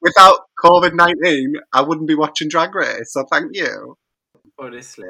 Without 0.03 0.41
COVID 0.63 0.95
19, 0.95 1.55
I 1.73 1.81
wouldn't 1.81 2.07
be 2.07 2.15
watching 2.15 2.49
Drag 2.49 2.75
Race, 2.75 3.13
so 3.13 3.25
thank 3.33 3.53
you. 3.55 3.97
Honestly, 4.59 5.07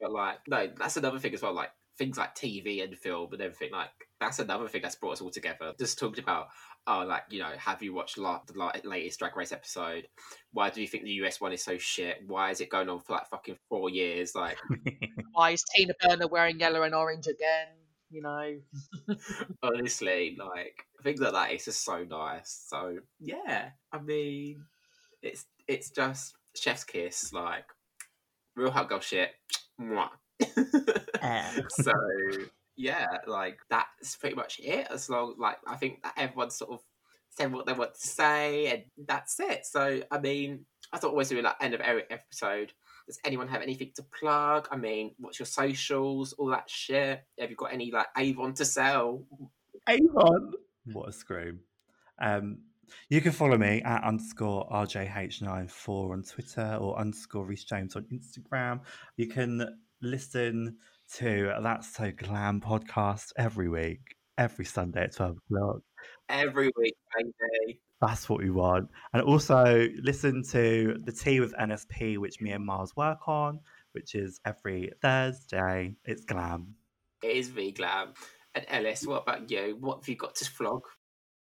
but 0.00 0.10
like, 0.10 0.38
no, 0.48 0.68
that's 0.76 0.96
another 0.96 1.20
thing 1.20 1.34
as 1.34 1.42
well. 1.42 1.54
Like 1.54 1.70
things 1.98 2.18
like 2.18 2.34
TV 2.34 2.82
and 2.82 2.98
film 2.98 3.32
and 3.32 3.40
everything. 3.40 3.70
Like 3.70 3.90
that's 4.22 4.38
another 4.38 4.68
thing 4.68 4.82
that's 4.82 4.94
brought 4.94 5.12
us 5.12 5.20
all 5.20 5.30
together. 5.30 5.72
Just 5.78 5.98
talked 5.98 6.18
about, 6.18 6.48
oh, 6.86 7.04
like 7.06 7.24
you 7.30 7.40
know, 7.40 7.52
have 7.58 7.82
you 7.82 7.92
watched 7.92 8.18
la- 8.18 8.40
the 8.46 8.56
la- 8.56 8.72
latest 8.84 9.18
Drag 9.18 9.36
Race 9.36 9.52
episode? 9.52 10.06
Why 10.52 10.70
do 10.70 10.80
you 10.80 10.86
think 10.86 11.04
the 11.04 11.10
US 11.22 11.40
one 11.40 11.52
is 11.52 11.64
so 11.64 11.76
shit? 11.78 12.18
Why 12.26 12.50
is 12.50 12.60
it 12.60 12.70
going 12.70 12.88
on 12.88 13.00
for 13.00 13.14
like 13.14 13.28
fucking 13.28 13.56
four 13.68 13.90
years? 13.90 14.34
Like, 14.34 14.58
Why 15.32 15.50
is 15.50 15.64
Tina 15.74 15.94
Burner 16.00 16.28
wearing 16.28 16.60
yellow 16.60 16.82
and 16.82 16.94
orange 16.94 17.26
again? 17.26 17.68
You 18.10 18.22
know, 18.22 18.56
honestly, 19.62 20.36
like 20.38 20.84
things 21.02 21.20
like 21.20 21.32
that. 21.32 21.52
It's 21.52 21.64
just 21.64 21.84
so 21.84 22.04
nice. 22.04 22.64
So 22.68 22.98
yeah, 23.18 23.70
I 23.90 23.98
mean, 24.00 24.64
it's 25.22 25.46
it's 25.66 25.90
just 25.90 26.34
chef's 26.54 26.84
kiss. 26.84 27.32
Like 27.32 27.64
real 28.54 28.70
hot 28.70 28.88
girl 28.88 29.00
shit. 29.00 29.30
Mwah. 29.80 30.10
so 31.70 31.92
yeah, 32.76 33.18
like 33.26 33.58
that's 33.70 34.16
pretty 34.16 34.36
much 34.36 34.60
it. 34.62 34.86
As 34.90 35.08
long 35.08 35.34
like 35.38 35.58
I 35.66 35.76
think 35.76 36.02
that 36.02 36.14
everyone 36.16 36.50
sort 36.50 36.72
of 36.72 36.80
said 37.30 37.52
what 37.52 37.66
they 37.66 37.72
want 37.72 37.94
to 37.94 38.06
say, 38.06 38.66
and 38.66 39.06
that's 39.06 39.38
it. 39.40 39.66
So 39.66 40.02
I 40.10 40.18
mean, 40.18 40.66
I 40.92 40.98
thought 40.98 41.10
always 41.10 41.28
doing 41.28 41.44
that 41.44 41.56
end 41.60 41.74
of 41.74 41.80
every 41.80 42.04
episode. 42.10 42.72
Does 43.06 43.18
anyone 43.24 43.48
have 43.48 43.62
anything 43.62 43.92
to 43.96 44.04
plug? 44.18 44.68
I 44.70 44.76
mean, 44.76 45.14
what's 45.18 45.38
your 45.38 45.46
socials, 45.46 46.32
all 46.34 46.48
that 46.48 46.70
shit? 46.70 47.22
Have 47.38 47.50
you 47.50 47.56
got 47.56 47.72
any 47.72 47.90
like 47.90 48.06
Avon 48.16 48.54
to 48.54 48.64
sell? 48.64 49.24
Avon. 49.88 50.52
What 50.92 51.08
a 51.08 51.12
scream. 51.12 51.60
Um, 52.20 52.58
you 53.08 53.20
can 53.20 53.32
follow 53.32 53.56
me 53.56 53.82
at 53.82 54.04
underscore 54.04 54.68
RJH94 54.70 56.12
on 56.12 56.22
Twitter 56.22 56.78
or 56.80 56.98
underscore 56.98 57.46
Reese 57.46 57.64
James 57.64 57.96
on 57.96 58.06
Instagram. 58.12 58.80
You 59.16 59.28
can 59.28 59.78
listen 60.00 60.76
to 61.16 61.52
That's 61.60 61.94
So 61.94 62.10
Glam 62.10 62.60
podcast 62.60 63.32
every 63.36 63.68
week, 63.68 64.00
every 64.38 64.64
Sunday 64.64 65.04
at 65.04 65.14
12 65.14 65.36
o'clock. 65.50 65.80
Every 66.28 66.70
week, 66.76 66.94
baby. 67.16 67.80
That's 68.00 68.28
what 68.28 68.40
we 68.40 68.50
want. 68.50 68.88
And 69.12 69.22
also 69.22 69.88
listen 70.02 70.42
to 70.50 70.96
the 71.04 71.12
Tea 71.12 71.40
with 71.40 71.54
NSP, 71.54 72.18
which 72.18 72.40
me 72.40 72.50
and 72.52 72.64
Mars 72.64 72.96
work 72.96 73.28
on, 73.28 73.60
which 73.92 74.14
is 74.14 74.40
every 74.44 74.92
Thursday. 75.02 75.94
It's 76.04 76.24
glam. 76.24 76.74
It 77.22 77.36
is 77.36 77.48
V 77.48 77.72
Glam. 77.72 78.14
And 78.54 78.64
Ellis, 78.68 79.06
what 79.06 79.22
about 79.22 79.50
you? 79.50 79.76
What 79.78 79.98
have 79.98 80.08
you 80.08 80.16
got 80.16 80.34
to 80.36 80.44
flog? 80.44 80.82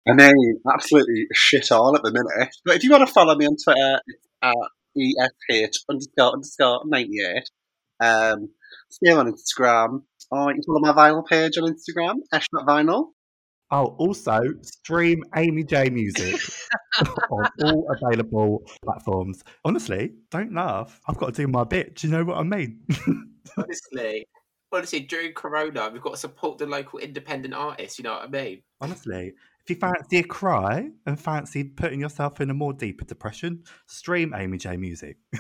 I 0.09 0.13
mean, 0.13 0.61
absolutely 0.73 1.27
shit 1.33 1.73
all 1.73 1.97
at 1.97 2.03
the 2.03 2.13
minute. 2.13 2.55
But 2.65 2.77
if 2.77 2.85
you 2.85 2.91
want 2.91 3.07
to 3.07 3.13
follow 3.13 3.35
me 3.35 3.47
on 3.47 3.57
Twitter, 3.63 4.01
it's 4.07 4.29
at 4.43 4.55
EFH 4.97 5.77
underscore 5.91 6.33
underscore 6.33 6.83
98. 6.87 7.51
Um, 7.99 8.51
same 8.91 9.19
on 9.19 9.33
Instagram. 9.33 10.03
or 10.31 10.51
you 10.51 10.55
can 10.55 10.63
follow 10.63 10.81
my 10.81 10.93
vinyl 10.93 11.27
page 11.27 11.57
on 11.59 11.73
Instagram, 11.73 12.17
ash.vinyl. 12.33 13.09
Oh, 13.73 13.97
also 13.99 14.43
stream 14.63 15.25
Amy 15.35 15.65
J 15.65 15.91
music 15.91 16.41
on 17.31 17.49
all 17.65 17.89
available 17.91 18.63
platforms. 18.85 19.43
Honestly, 19.65 20.13
don't 20.31 20.55
laugh. 20.55 21.01
I've 21.09 21.17
got 21.17 21.35
to 21.35 21.43
do 21.43 21.49
my 21.49 21.65
bit. 21.65 21.97
Do 21.97 22.07
you 22.07 22.13
know 22.13 22.25
what 22.25 22.37
I 22.37 22.45
mean? 22.45 22.81
Honestly, 23.57 24.27
honestly, 24.73 25.01
during 25.01 25.33
Corona, 25.33 25.89
we've 25.93 26.03
got 26.03 26.13
to 26.13 26.17
support 26.17 26.59
the 26.59 26.67
local 26.67 26.99
independent 26.99 27.55
artists. 27.55 27.99
You 27.99 28.05
know 28.05 28.13
what 28.13 28.25
I 28.25 28.29
mean? 28.29 28.63
Honestly, 28.81 29.33
if 29.63 29.71
you 29.71 29.77
fancy 29.77 30.19
a 30.19 30.23
cry 30.23 30.91
and 31.07 31.19
fancy 31.19 31.65
putting 31.65 32.01
yourself 32.01 32.41
in 32.41 32.51
a 32.51 32.55
more 32.55 32.73
deeper 32.73 33.05
depression, 33.05 33.65
stream 33.87 34.33
Amy 34.37 34.59
J 34.59 34.77
music. 34.77 35.17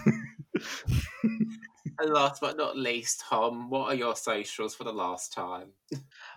And 1.98 2.12
last 2.12 2.40
but 2.40 2.56
not 2.56 2.76
least, 2.76 3.22
Tom, 3.28 3.70
what 3.70 3.86
are 3.86 3.94
your 3.94 4.16
socials 4.16 4.74
for 4.74 4.84
the 4.84 4.92
last 4.92 5.32
time? 5.32 5.68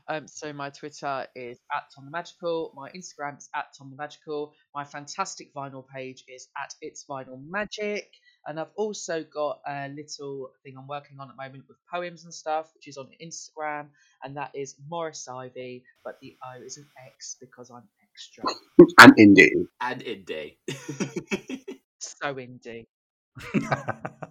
Um, 0.08 0.28
so 0.28 0.52
my 0.54 0.69
Twitter 0.69 1.28
is 1.36 1.60
at 1.76 1.84
Tom 1.93 2.06
the 2.06 2.12
Magical. 2.12 2.72
My 2.76 2.89
Instagram 2.89 3.38
is 3.38 3.50
at 3.56 3.65
Tom 3.78 3.91
the 3.91 3.95
Magical. 3.95 4.54
My 4.74 4.84
fantastic 4.84 5.54
vinyl 5.54 5.86
page 5.88 6.24
is 6.28 6.48
at 6.58 6.74
It's 6.82 7.06
Vinyl 7.10 7.39
Magic. 7.48 8.10
And 8.48 8.60
I've 8.60 8.72
also 8.76 9.24
got 9.24 9.60
a 9.67 9.89
little 9.89 10.52
thing 10.63 10.76
I'm 10.78 10.88
working 10.88 11.17
on 11.19 11.30
at 11.30 11.36
the 11.36 11.43
moment 11.43 11.65
with 11.67 11.78
poems 11.91 12.24
and 12.24 12.34
stuff, 12.34 12.72
which 12.74 12.88
is 12.88 12.98
on 12.98 13.10
Instagram, 13.22 13.88
and 14.24 14.38
that 14.38 14.52
is 14.56 14.76
Morris 14.89 15.28
Ivy, 15.28 15.84
but 16.04 16.15
the 16.22 16.38
O 16.43 16.63
is 16.63 16.78
an 16.78 16.88
X 17.06 17.36
because 17.39 17.69
I'm 17.69 17.84
extra. 18.12 18.43
And 18.98 19.15
indie. 19.17 19.67
And 19.82 20.04
indie. 20.04 20.56
So 22.00 22.34
indie. 22.36 22.88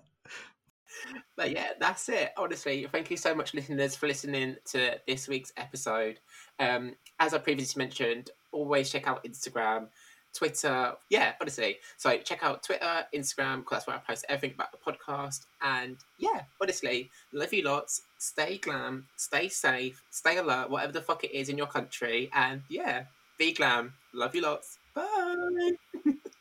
But 1.37 1.51
yeah, 1.51 1.71
that's 1.79 2.09
it. 2.09 2.33
Honestly, 2.37 2.87
thank 2.91 3.11
you 3.11 3.17
so 3.17 3.35
much, 3.35 3.55
listeners, 3.55 3.95
for 3.97 4.07
listening 4.09 4.57
to 4.73 4.99
this 5.07 5.29
week's 5.29 5.53
episode. 5.57 6.19
Um, 6.59 6.95
as 7.21 7.35
I 7.35 7.39
previously 7.39 7.81
mentioned, 7.81 8.31
always 8.53 8.91
check 8.91 9.07
out 9.07 9.25
Instagram, 9.25 9.89
Twitter. 10.35 10.95
Yeah, 11.11 11.33
honestly. 11.41 11.79
So 11.97 12.19
check 12.19 12.43
out 12.43 12.63
Twitter, 12.63 13.05
Instagram, 13.15 13.59
because 13.59 13.79
that's 13.79 13.87
where 13.87 13.97
I 13.97 14.01
post 14.01 14.25
everything 14.29 14.55
about 14.55 14.73
the 14.73 14.79
podcast. 14.79 15.47
And 15.63 15.97
yeah, 16.19 16.43
honestly, 16.61 17.11
love 17.33 17.53
you 17.53 17.63
lots. 17.63 18.03
Stay 18.19 18.59
glam, 18.59 19.07
stay 19.17 19.49
safe, 19.49 20.03
stay 20.11 20.39
alert, 20.39 20.71
whatever 20.71 20.93
the 20.93 21.03
fuck 21.03 21.25
it 21.25 21.33
is 21.33 21.49
in 21.49 21.59
your 21.59 21.67
country. 21.67 22.31
And 22.35 22.63
yeah, 22.69 23.05
be 23.39 23.53
glam. 23.53 23.95
Love 24.15 24.35
you 24.35 24.43
lots. 24.43 24.79
Bye. 24.95 25.73